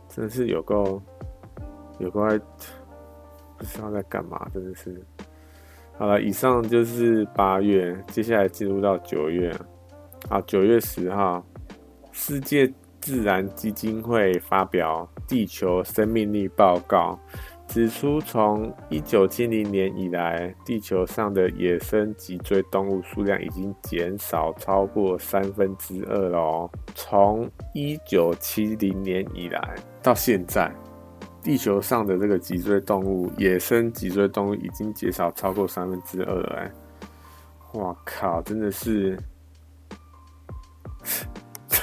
[0.09, 1.03] 真的是有够。
[1.99, 2.41] 有关
[3.57, 5.03] 不知道在干嘛，真的是。
[5.97, 9.53] 好了，以上就是八月，接下来进入到九月。
[10.29, 11.45] 啊，九月十号，
[12.13, 12.73] 世界
[13.05, 17.21] 自然基金会发表《地球生命力报告》，
[17.71, 26.71] 指出从一九七零年以来，地球上的野生脊椎动物数量已经减少超过三分之二了。
[26.95, 30.73] 从一九七零年以来到现在。
[31.43, 36.73] 地球上的这个脊椎动物，野生脊椎动物已经减少超过三分之二了，哎，
[37.75, 39.19] 我靠，真的是，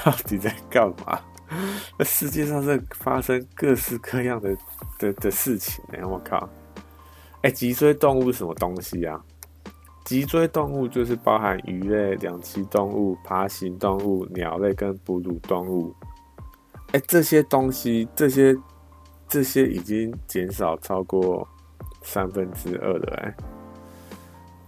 [0.04, 1.20] 到底在干嘛？
[1.98, 4.56] 那世界上在发生各式各样的
[4.98, 6.48] 的的事情呢，我靠！
[7.42, 9.20] 哎，脊椎动物是什么东西啊？
[10.04, 15.94] 脊椎动物就是包含鱼类、两栖动物、爬行动物、鸟类跟哺乳动物。
[16.92, 18.56] 哎，这些东西，这些。
[19.28, 21.48] 这些已经减少超过
[22.02, 23.34] 三分之二了，哎，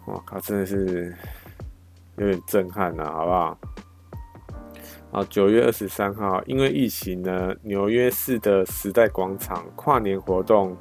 [0.07, 1.14] 我靠，真的是
[2.16, 3.59] 有点震撼了，好不好？
[5.15, 10.77] 好，九月二十三号，因为疫情呢，纽约市的时代广场跨年活动，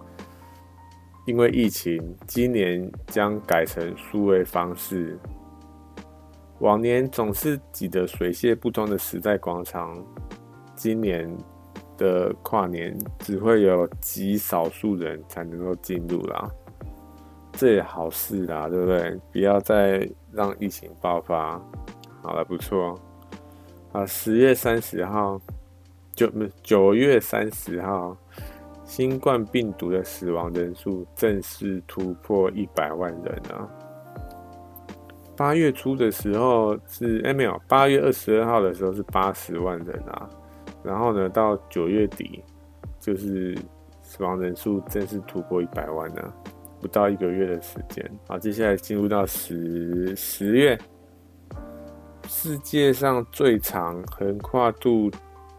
[1.27, 5.19] 因为疫情，今年将改成数位方式。
[6.61, 10.03] 往年总是挤得水泄不通的时代广场，
[10.75, 11.31] 今年。
[11.95, 16.49] 的跨年只会有极少数人才能够进入啦，
[17.51, 19.15] 这也好事啦，对不对？
[19.31, 21.61] 不要再让疫情爆发。
[22.23, 22.99] 好了，不错
[23.93, 25.39] 啊，十月三十号，
[26.15, 26.27] 九
[26.63, 28.17] 九月三十号，
[28.83, 33.69] 新冠病毒的死亡人数正式突破一百万人啊！
[35.37, 40.27] 八月初的时候是哎没有，八月二十二号的时候是八十万人啊，
[40.83, 42.43] 然后呢到九月底
[42.99, 43.55] 就是
[44.01, 46.33] 死亡人数正式突破一百万了，
[46.81, 48.11] 不到一个月的时间。
[48.27, 50.75] 好，接下来进入到十十月，
[52.27, 55.09] 世界上最长、横跨度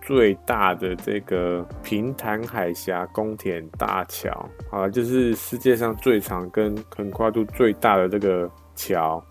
[0.03, 9.23] 最大的这个平潭海峡公田大桥，好，就是世界上最长跟横跨度最大的这个桥。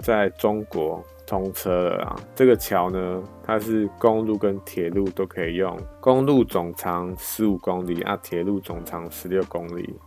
[0.00, 2.16] 在中国通车了啊！
[2.34, 9.98] 这个桥呢，它是公路跟铁路都可以用，公路总长十五公里啊，铁路总长十六公里。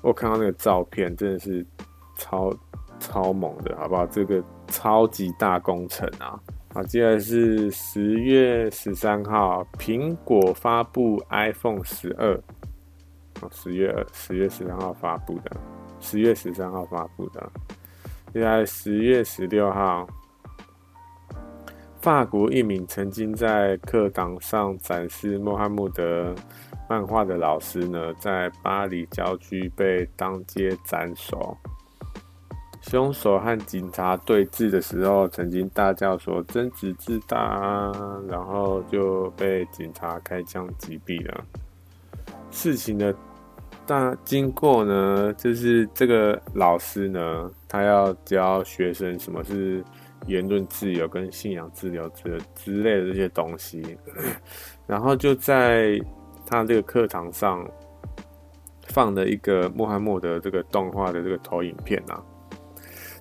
[0.00, 1.64] 我看到那个照片，真的是
[2.16, 2.50] 超
[3.04, 4.06] 超猛的，好不好？
[4.06, 6.40] 这个超级大工程啊！
[6.72, 12.40] 好，接下来是十月十三号，苹果发布 iPhone 十二。
[13.50, 15.54] 十月十月十三号发布的，
[16.00, 17.52] 十月十三号发布的。
[18.32, 20.06] 接下来十月十六号，
[22.00, 26.34] 法国一名曾经在课堂上展示穆罕默德
[26.88, 31.54] 漫画的老师呢，在巴黎郊区被当街斩首。
[32.88, 37.92] 凶手和警察对峙的时候，曾经大叫说“真子自大啊”，
[38.28, 41.44] 然后就被警察开枪击毙了。
[42.50, 43.14] 事情的。
[43.86, 49.84] 大经过呢，就是这个老师呢，他要教学生什么是
[50.26, 53.84] 言论自由跟信仰自由之之类的这些东西，
[54.88, 56.00] 然后就在
[56.46, 57.62] 他这个课堂上
[58.86, 62.22] 放了一个穆罕默德这个动画的这个投影片啊。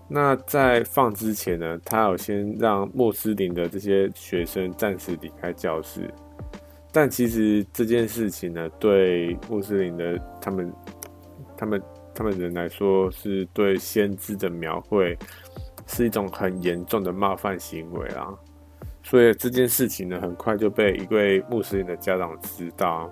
[0.08, 6.02] 那在放之前呢，他有先让穆斯林的这些学生暂时离开教室。
[6.92, 10.72] 但其实这件事情呢，对穆斯林的他们、
[11.58, 11.82] 他们、
[12.14, 15.18] 他们人来说，是对先知的描绘
[15.88, 18.32] 是一种很严重的冒犯行为啊。
[19.02, 23.10] 所以这件事情呢，很快就被一位穆斯林的家长知道，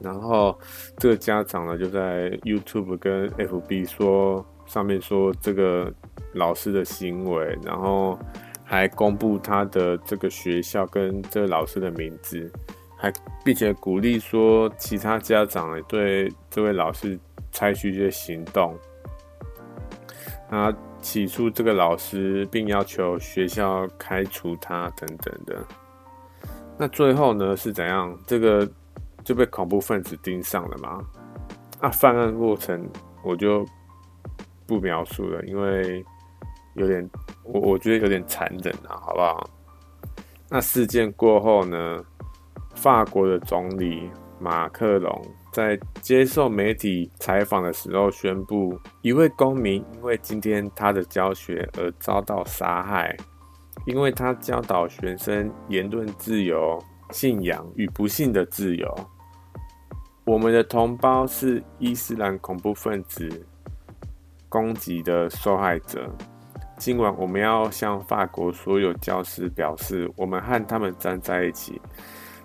[0.00, 0.58] 然后
[0.96, 5.92] 这个家长呢，就在 YouTube 跟 FB 说上面说这个
[6.32, 8.18] 老师的行为，然后。
[8.64, 12.50] 还公布他的这个学校跟这个老师的名字，
[12.96, 13.12] 还
[13.44, 17.18] 并且鼓励说其他家长也对这位老师
[17.50, 18.74] 采取一些行动，
[20.48, 25.62] 啊，起诉这个老师，并要求学校开除他等等的。
[26.78, 28.18] 那最后呢是怎样？
[28.26, 28.66] 这个
[29.22, 31.04] 就被恐怖分子盯上了吗？
[31.80, 32.88] 啊，犯案过程
[33.22, 33.66] 我就
[34.72, 36.02] 不描述了，因为
[36.74, 37.10] 有点。
[37.44, 39.50] 我我觉得有点残忍啊，好不好？
[40.48, 42.02] 那事件过后呢，
[42.74, 44.08] 法国的总理
[44.38, 53.14] 马克龙在接受媒体采访的时候宣布，一位公民因为今天他的教学而遭到杀害，
[53.86, 56.78] 因为他教导学生言论自由、
[57.10, 58.94] 信仰与不幸的自由。
[60.24, 63.44] 我们的同胞是伊斯兰恐怖分子
[64.52, 66.06] 攻击的受害者。
[66.76, 71.80] 今晚我们要向法国所有教师表示，我们和他们站在一起。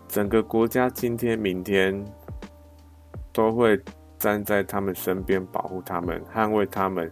[0.07, 2.01] 整个国家今天、明天
[3.33, 3.77] 都会
[4.17, 7.11] 站在他们身边，保护他们，捍卫他们，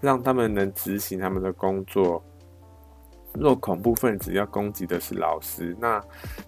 [0.00, 2.22] 让他们能执行他们的工作。
[3.34, 6.00] 若恐怖分子要攻击的是老师，那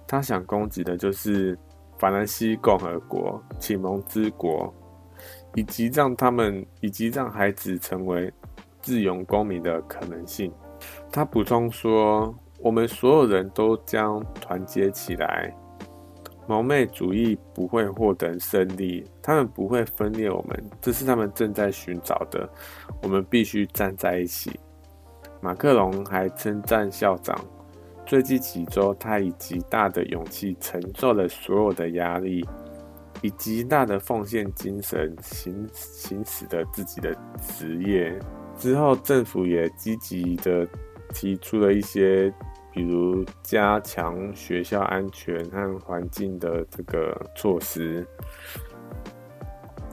[0.06, 1.58] 他想攻击的就是
[1.98, 4.72] 法兰西共和国、启蒙之国，
[5.58, 8.32] 以及让他们，以及让孩子成为。
[8.80, 10.50] 自由公民的可能性。
[11.12, 15.52] 他补充说：“我们所有人都将团结起来，
[16.46, 22.48] 蒙昧主义不会获得胜利，他们不会分裂我们，这是他们正在寻找的。
[23.02, 24.58] 我们必须站在一起。”
[25.42, 27.38] 马克龙还称赞校长
[28.06, 32.46] ：“最近几周，他以极大的勇气承受了所有的压力，
[33.22, 38.18] 以极大的奉献精神行行使着自己的职业。”
[38.58, 40.66] 之后，政府也积极的
[41.14, 42.32] 提出了一些，
[42.72, 48.04] 比如加强学校安全和环境的这个措施。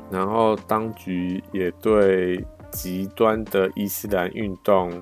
[0.10, 5.02] 然后，当局也对极端的伊斯兰运动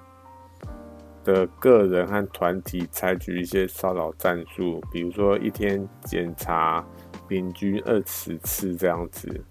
[1.24, 6.86] 的个人和团体采取一些骚扰战术，比如说一天检查
[7.34, 9.44] 平均二十次这样子。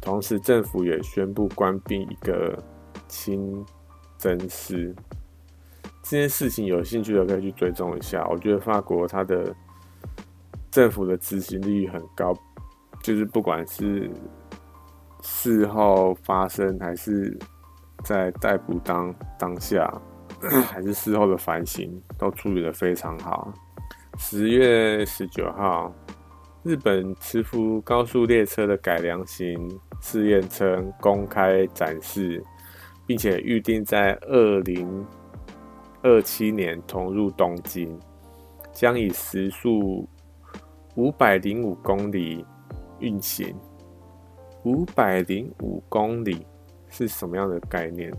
[0.00, 2.58] 同时，政府也宣布关闭一个
[3.08, 3.62] 清
[4.16, 4.94] 真寺。
[6.02, 8.26] 这件事情有兴趣的可以去追踪一下。
[8.30, 9.54] 我觉得法国它的
[10.70, 12.34] 政府的执行率很高，
[13.02, 14.10] 就是不管是
[15.20, 17.38] 事后发生，还是
[18.02, 19.92] 在逮捕当当下，
[20.66, 23.52] 还是事后的反省，都处理得非常好。
[24.18, 25.92] 十月十九号，
[26.66, 29.56] 日本磁浮高速列车的改良型
[30.00, 32.42] 试验车公开展示，
[33.06, 35.06] 并且预定在二零
[36.02, 37.96] 二七年投入东京，
[38.72, 40.08] 将以时速
[40.96, 42.44] 五百零五公里
[42.98, 43.54] 运行。
[44.64, 46.44] 五百零五公里
[46.88, 48.12] 是什么样的概念？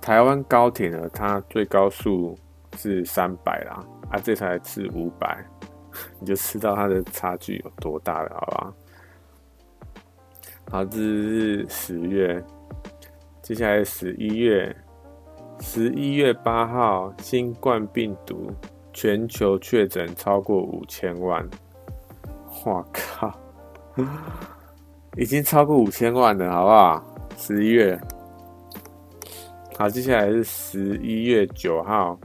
[0.00, 1.06] 台湾高铁呢？
[1.12, 2.34] 它最高速
[2.78, 5.44] 是三百啦，啊，这台是五百，
[6.18, 8.74] 你就知道它的差距有多大了，好吧？
[10.70, 12.44] 好，这是十月，
[13.42, 14.76] 接下来十一月，
[15.60, 18.50] 十一月八号，新冠病毒
[18.92, 21.48] 全球确诊超过五千万，
[22.64, 23.32] 我靠，
[25.16, 27.04] 已经超过五千万了，好不好？
[27.38, 27.98] 十一月。
[29.78, 32.18] 好，接下来是十一月九号，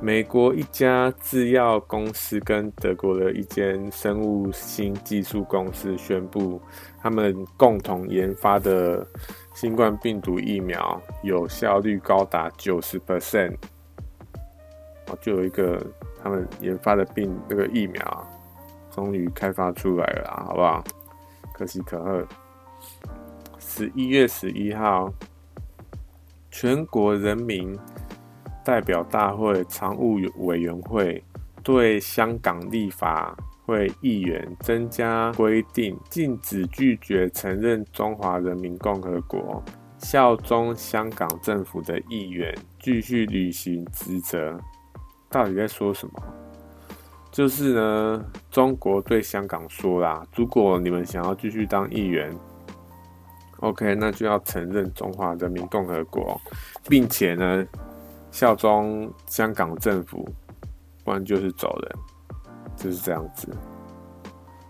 [0.00, 6.60] 美国一家制药公司跟德国的一间生物新技术公司宣布，
[7.00, 9.04] 他们共同研发的
[9.54, 13.56] 新冠病毒疫苗有效率高达九十 percent。
[15.08, 15.84] 哦，就有一个
[16.22, 18.26] 他们研发的病那个疫苗，
[18.90, 20.84] 终于开发出来了，好不好？
[21.54, 22.26] 可喜可贺。
[23.58, 25.12] 十一月十一号。
[26.48, 27.78] 全国人民
[28.66, 31.22] 代表大会常务委员会
[31.62, 39.62] 对香港立法会议员增加规定，禁止拒绝承认中华人民共和国、
[39.98, 44.58] 效忠香港政府的议员继续履行职责。
[45.30, 46.14] 到底在说什么？
[47.30, 52.36] 就是呢，中国对香港说啦，如果你们想要继续当议员。
[53.60, 56.38] OK，那就要承认中华人民共和国，
[56.88, 57.64] 并且呢，
[58.36, 60.22] 效忠香港政府，
[61.02, 61.98] 不然就是走人，
[62.76, 63.48] 就是这样子。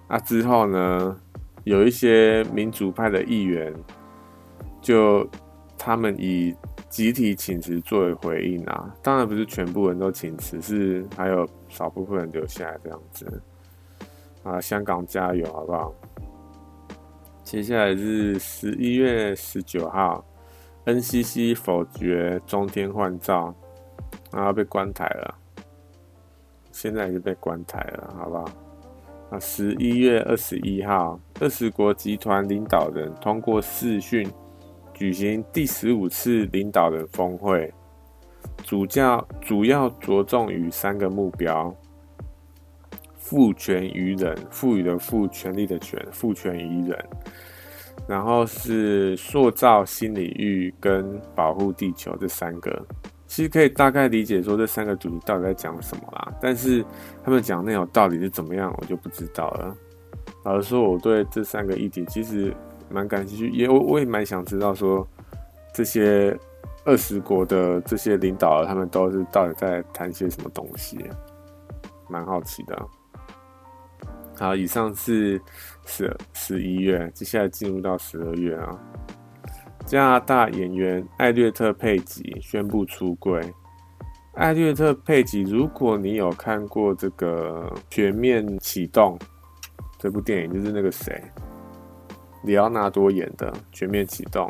[0.09, 1.21] 那之后呢，
[1.65, 3.75] 有一些民主派的议员，
[4.81, 5.29] 就
[5.77, 6.55] 他们以
[6.89, 13.43] 集体请辞作为回应啊，当然不是全部人都请辞，是还有少部分人留下来这样子。
[14.45, 15.93] 啊，香港加油，好不好？
[17.43, 20.25] 接下来是十一月十九号
[20.87, 23.55] ，NCC 否决中天换照，
[24.33, 25.35] 然后被关台了。
[26.73, 28.45] 现在已经被关台了，好不好？
[29.31, 34.31] 啊，十一月二十一号，二十国集团领导人通过视讯
[34.95, 37.73] 举行第十五次领导人峰会，
[38.63, 41.75] 主教主要着重于三个目标：
[43.17, 47.05] 赋权于人，赋予的赋，权力的权，赋权于人。
[48.07, 52.87] 然后是塑造新领域跟保护地球这三个，
[53.27, 56.33] 其实可以大概理解说这三个主题到底在讲什么啦。
[56.41, 56.85] 但是
[57.25, 59.77] 他们讲内容到底是怎么样，我就不知道了。
[60.45, 62.55] 老实说，我对这三个议题其实
[62.89, 65.07] 蛮感兴趣，也我我也蛮想知道说
[65.75, 66.39] 这些
[66.85, 71.05] 二十国的这些领导，他们都是到底在谈些什么东西，
[72.09, 72.81] 蛮好奇的。
[74.39, 75.41] 好，以上是
[75.87, 78.79] 十十一月，接下来进入到十二月啊。
[79.87, 83.41] 加拿大演员艾略特·佩吉宣布出柜。
[84.35, 89.17] 艾略特·佩吉，如果你有看过这个《全面启动》
[89.99, 91.23] 这部电影，就是那个谁，
[92.45, 94.47] 里奥纳多演的《全面启动》。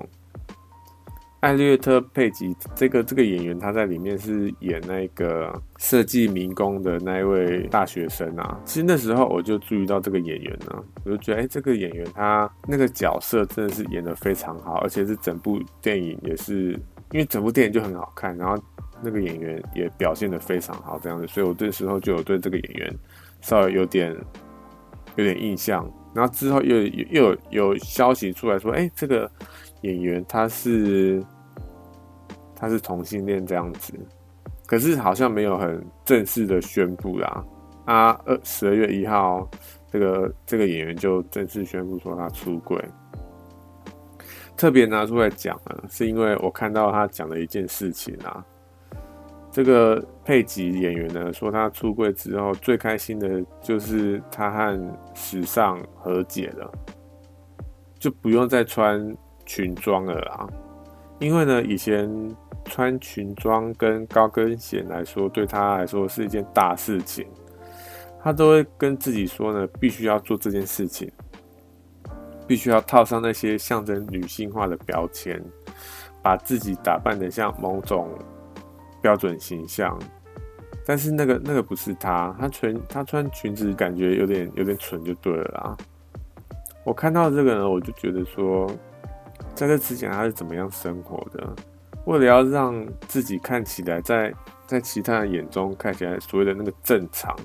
[1.47, 8.61] 艾略特·佩吉这个这个演员，他在里面是演那个设计迷宫的那一位大学生啊。
[8.65, 16.73] 其实那时候我就注意到这个演员呢，我就觉得，哎，这个演员他那个角色真的是演得非常好，而且是整部电影也是，
[17.13, 18.61] 因为整部电影就很好看，然后
[19.01, 22.93] 那个演员也表现得非常好，这样子，所以我这时候就有对这个演员
[23.41, 24.13] 稍微有点
[25.15, 25.89] 有点印象。
[26.13, 29.31] 然后之后又又又有有消息出来说，哎，这个。
[29.83, 31.23] 演员他是
[32.57, 33.93] 他是同性恋这样子，
[34.67, 37.45] 可是好像没有很正式的宣布啦。
[37.85, 39.49] 啊，二十二月一号，
[39.89, 42.83] 这个这个演员就正式宣布说他出柜。
[44.57, 48.43] 特别拿出来讲呢，是因为我看到他讲了一件事情啊，
[49.53, 56.73] 这个佩吉演员呢，说他出柜之后最开心的就是他和时尚和解了，
[57.99, 59.15] 就不用再穿
[59.45, 60.49] 裙装了啦。
[61.19, 62.11] 因为呢，以前
[62.67, 67.27] 穿裙装跟高跟鞋来说，对他来说是一件大事情，
[68.23, 71.11] 他都会跟自己说呢，必须要做这件事情，
[72.47, 75.43] 必须要套上那些象征女性化的标签，
[76.23, 78.09] 把自己打扮得像某种。
[79.03, 79.97] 标准形象，
[80.85, 85.77] 但是那个那个不是他，他穿他穿裙子感觉有点有点蠢就对了啦。
[86.83, 88.69] 我看到这个呢，我就觉得说，
[89.55, 91.55] 在这之前他是怎么样生活的？
[92.07, 94.33] 为了要让自己看起来在
[94.67, 97.37] 在其他人眼中看起来所谓的那个正常，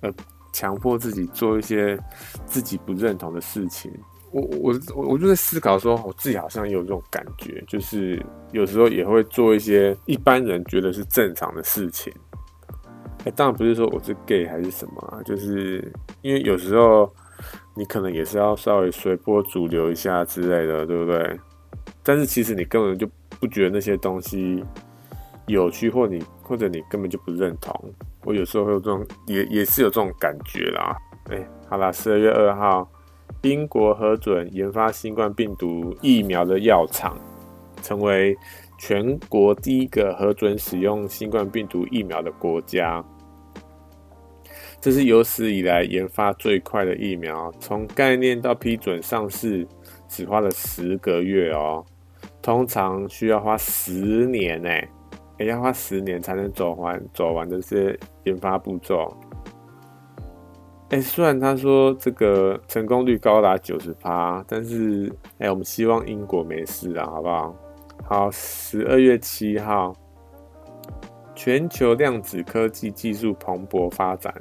[0.00, 0.12] 而
[0.52, 1.98] 强迫自己做一些
[2.46, 3.92] 自己不认同的事情。
[4.30, 12.10] 我我我我就在思考说，我自己好像也有这种感觉，就是有时候也会做一些一般人觉得是正常的事情。
[13.24, 15.92] 哎，当然不是说我是 gay 还是什么啊，就是
[16.22, 17.12] 因为有时候
[17.76, 21.38] 你可能也是要稍微随波逐流一下之类的，对不对？
[22.02, 23.06] 但是其实你根本就
[23.42, 24.62] 不觉得那些东西
[25.48, 27.74] 有趣，或你或者你根本就不认同。
[28.24, 30.96] 我有时候会有这种，也也是有这种感觉啦。
[31.28, 32.88] 哎，好啦，十二月二号。
[33.40, 37.18] 英国核准研发新冠病毒疫苗的药厂，
[37.82, 38.36] 成为
[38.78, 43.04] 全国第一个核准使用新冠病毒疫苗的国家。
[44.80, 49.66] 这是有史以来研发最快的疫苗，从概念到批准上市
[50.08, 51.84] 只花了十个月哦。
[52.42, 54.68] 通常需要花十年呢，
[55.38, 59.16] 也要花十年才能走完走完这些研发步骤。
[60.90, 67.56] 哎，虽然他说这个成功率高达九十趴，但是哎，我们希望英国没事啊，好不好？
[68.04, 69.94] 好，十二月七号，
[71.34, 74.34] 全球量子科技技术蓬勃发展，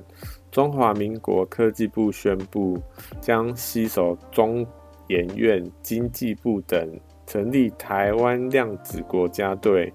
[0.50, 2.82] 中华民国科技部宣布
[3.22, 4.66] 将携手中
[5.08, 7.00] 研院、经济部等
[7.32, 9.94] 成立台湾量子国家队，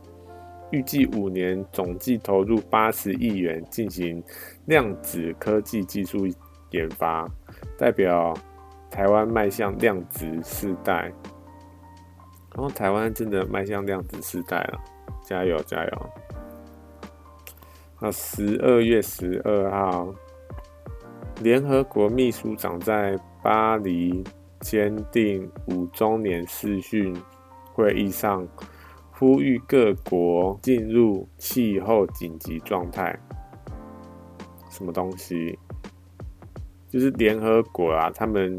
[0.71, 4.25] 预计五年总计投入八十亿元进行
[4.65, 6.27] 量子科技技术。
[6.71, 7.29] 研发
[7.79, 8.35] 代表
[8.91, 11.13] 台湾迈向量子世代，
[12.55, 14.81] 然后台湾真的迈向量子世代了，
[15.23, 16.11] 加油加油！
[18.01, 20.13] 那十二月十二号，
[21.41, 24.25] 联合国秘书长在巴黎
[24.69, 27.17] 签订五周年视讯
[27.73, 28.45] 会议上，
[29.13, 33.17] 呼吁各国进入气候紧急状态。
[34.69, 35.57] 什么东西？
[36.89, 38.59] 就是联合国啊，他们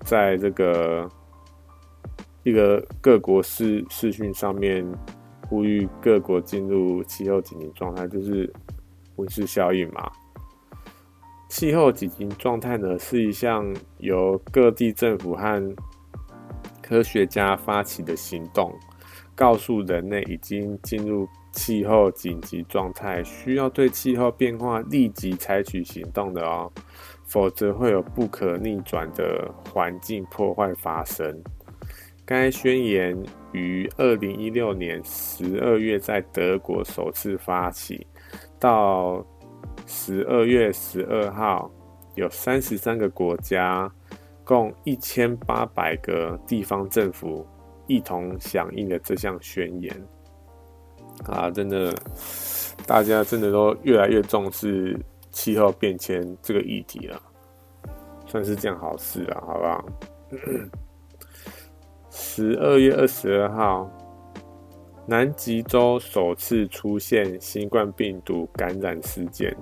[0.00, 1.08] 在这个
[2.42, 4.84] 一个各国视视讯上面
[5.48, 8.52] 呼吁各国进入气候紧急状态，就是
[9.14, 10.10] 温室效应嘛。
[11.52, 13.62] 气候紧急状态呢，是一项
[13.98, 15.76] 由各地政府和
[16.80, 18.72] 科学家发起的行动，
[19.34, 26.72] 告诉人类已经进入气候紧急状态，需要对气候变化立即采取行动的哦。
[27.26, 31.38] 否则会有不可逆转的环境破坏发生。
[32.24, 33.14] 该宣言
[33.52, 38.06] 于二零一六年十二月在德国首次发起，
[38.58, 39.22] 到
[39.86, 41.70] 十二月十二号，
[42.14, 43.90] 有三十三个国家，
[44.44, 47.46] 共一千八百个地方政府
[47.86, 49.94] 一同响应了这项宣言。
[51.24, 51.94] 啊，真的，
[52.86, 54.98] 大家真的都越来越重视。
[55.34, 57.18] 气候变迁这个议题了，
[58.26, 59.84] 算是件好事了，好不好？
[62.12, 63.90] 十二月二十二号，
[65.06, 69.56] 南极洲首次出现新冠病毒感染事件，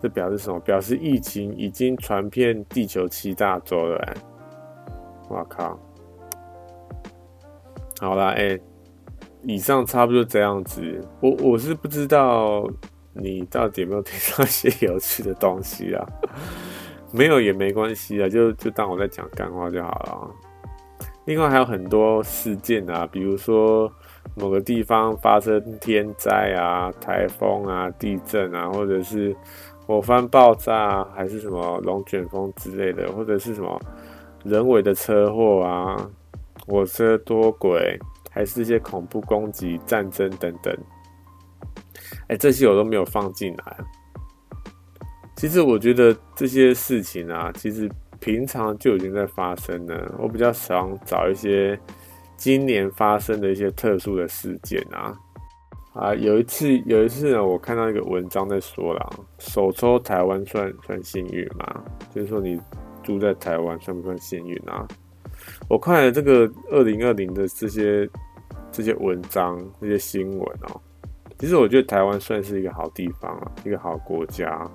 [0.00, 0.58] 这表示什么？
[0.60, 4.14] 表示疫情已经传遍地球七大洲了，
[5.28, 5.78] 我靠！
[8.00, 8.58] 好啦，哎，
[9.42, 11.06] 以上差不多这样子。
[11.20, 12.64] 我我是不知道。
[13.12, 16.06] 你到底有没有听到一些有趣的东西啊？
[17.10, 20.30] 没有也没关系啊，就就当我在讲干话就好了。
[21.24, 23.92] 另外还有很多事件啊，比如说
[24.36, 29.34] 某个地方发生天灾啊、台风啊、地震啊，或者是
[29.86, 33.80] 火山爆炸啊，还是什么龙卷风之类的，或者是什么
[34.44, 36.10] 人为的车祸啊、
[36.66, 37.98] 火车脱轨，
[38.30, 40.74] 还是一些恐怖攻击、战争等等。
[42.28, 43.76] 哎，这些我都没有放进来。
[45.36, 47.90] 其实我觉得这些事情啊，其实
[48.20, 50.14] 平常就已经在发生了。
[50.18, 51.78] 我比较想找一些
[52.40, 55.14] 今年发生的一些特殊的事件啊。
[55.92, 61.84] 啊，有一次有一次呢，我看到一个文章在说啦，首抽台湾算算幸运吗？
[62.14, 62.58] 就是说你
[63.02, 64.88] 住在台湾算不算幸运啊？
[65.68, 68.08] 我看了这个二零二零的这些
[68.72, 70.80] 这些文章、这些新闻哦，
[71.38, 74.66] 其实我觉得台湾算是一个好地方啊，一个好国家。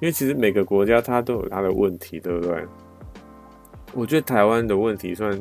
[0.00, 2.66] 因为其实每个国家它都有它的问题，对不对？
[3.94, 5.40] 我觉得台湾的问题算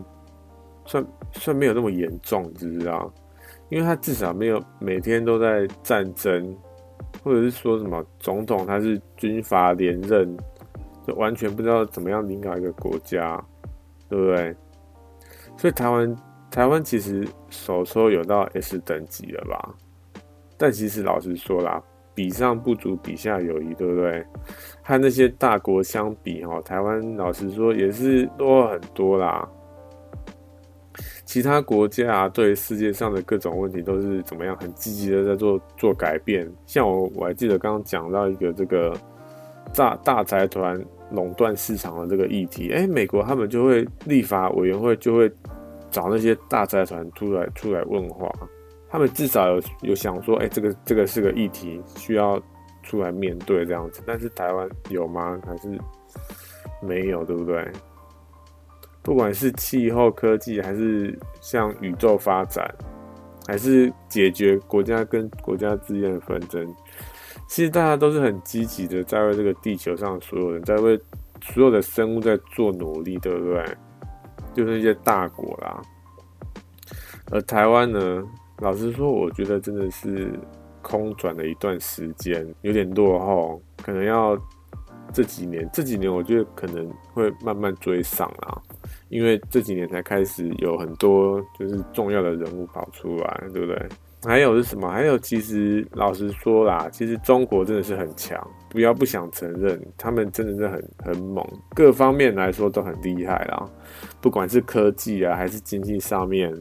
[0.85, 3.11] 算算没有那么严重，你知不知道？
[3.69, 6.55] 因为他至少没有每天都在战争，
[7.23, 10.35] 或者是说什么总统他是军阀连任，
[11.07, 13.41] 就完全不知道怎么样领导一个国家，
[14.09, 14.55] 对不对？
[15.57, 16.15] 所以台湾
[16.49, 19.73] 台湾其实首抽有到 S 等级了吧？
[20.57, 21.81] 但其实老实说啦，
[22.13, 24.25] 比上不足，比下有余，对不对？
[24.83, 29.47] 和那些大国相比，哈，台湾老实说也是多很多啦。
[31.31, 36.45] 其他国家啊，对世界上的各种问题都是怎么样，很积极的在做做改变。
[36.65, 38.93] 像我我还记得刚刚讲到一个这个
[39.73, 40.77] 大大财团
[41.09, 45.31] 垄断市场的这个议题，哎，美国他们就会立法委员会就会
[45.89, 48.29] 找那些大财团出来出来问话，
[48.89, 52.37] 他们至少有有想说，哎，这个这个是个议题，需要
[52.83, 54.01] 出来面对这样子。
[54.05, 55.39] 但是台湾有吗？
[55.47, 55.79] 还是
[56.81, 57.65] 没有，对不对？
[59.03, 62.73] 不管是气候科技，还是像宇宙发展，
[63.47, 66.67] 还是解决国家跟国家之间的纷争，
[67.47, 70.99] 其实大家都是很积极的，在为这个地球上所有人，在为
[71.41, 73.65] 所有的生物在做努力，对不对？
[74.53, 75.81] 就是一些大国啦。
[77.31, 78.23] 而台湾呢，
[78.59, 80.31] 老实说，我觉得真的是
[80.81, 84.37] 空转了一段时间，有点落后，可能要
[85.13, 88.61] 这几年，这几年我觉得可能会慢慢追上啦。
[89.11, 93.89] 因为这几年才开始有很多就是重要的人物跑出来，对不对？
[94.23, 94.87] 还有是什么？
[94.89, 98.39] 还有其实老实说啦，其实中国真的是很强，
[98.69, 103.67] 不要不想承认，他们真的是很很猛，各方面来说都很厉害啦。
[104.21, 106.53] 不管是科技啊，还是经济上面，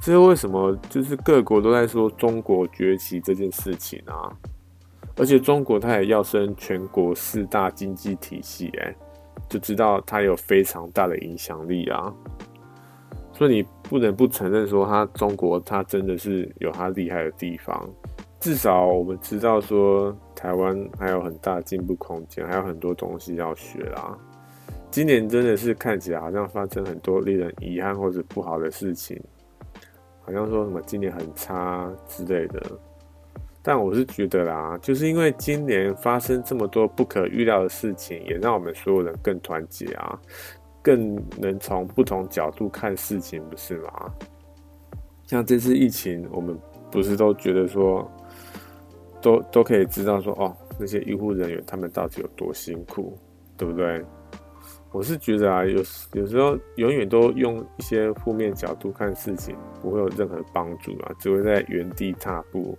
[0.00, 0.78] 这是为什么？
[0.90, 4.30] 就是各国都在说中国崛起这件事情啊，
[5.16, 8.94] 而且中国它也要升全国四大经济体系，欸，
[9.48, 12.12] 就知道他有非常大的影响力啊，
[13.32, 17.88] 所以你不能不承认说他中国他真的是有他厉害的地方。
[18.40, 24.16] 至少我们知道说台湾还有很大进步空间，还有很多东西要学啦。
[24.90, 29.20] 今年真的是看起来好像发生很多令人遗憾或者不好的事情，
[30.20, 32.62] 好像说什么今年很差之类的。
[33.68, 40.18] 但我是觉得啦，就是因为今年发生这么多不可预料的事情，也让我们所有人更团结啊，
[40.80, 44.10] 更能从不同角度看事情，不是吗？
[45.26, 46.58] 像这次疫情，我们
[46.90, 48.10] 不是都觉得说，
[49.20, 53.18] 都都可以知道说，哦，那些医护人员他们到底有多辛苦，
[53.58, 54.02] 对不对？
[54.92, 55.84] 我是觉得啊，有
[56.14, 62.74] 有时候永远都用一些负面角度看事情，不会有任何帮助啊，只会在原地踏步。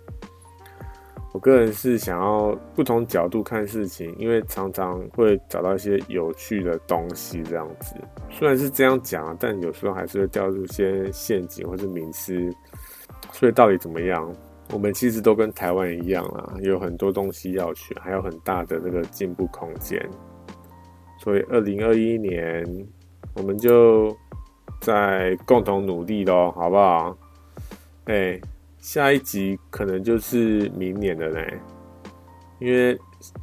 [1.32, 7.94] 我个人是想要不同角度看事情，因为常常会找到一些有趣的东西这样子。
[8.30, 12.52] 虽然是这样讲，但有时候还是会掉入一些陷阱或是迷思。
[13.32, 14.32] 所以到底怎么样？
[14.72, 20.00] 我们其实都跟台湾一样啦，有很多东西要学，还有很大的那个进步空间。
[21.18, 22.64] 所以二零二一年，
[23.34, 24.16] 我们就
[24.80, 27.16] 再共同努力咯，好不好？
[28.06, 28.40] 哎、
[28.80, 31.60] 下一集可能就是明年的嘞，
[32.58, 32.98] 因为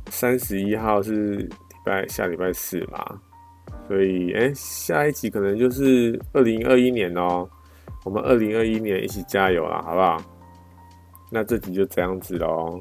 [0.07, 1.49] 三十一号是礼
[1.85, 3.22] 拜下礼拜四嘛，
[3.88, 7.47] 所以哎、下一集可能就是二零二一年哦。
[8.05, 10.18] 我们二零二一年一起加油啦，好不好？
[11.30, 12.80] 那这集就这样子喽，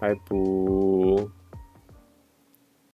[0.00, 1.41] 拜拜。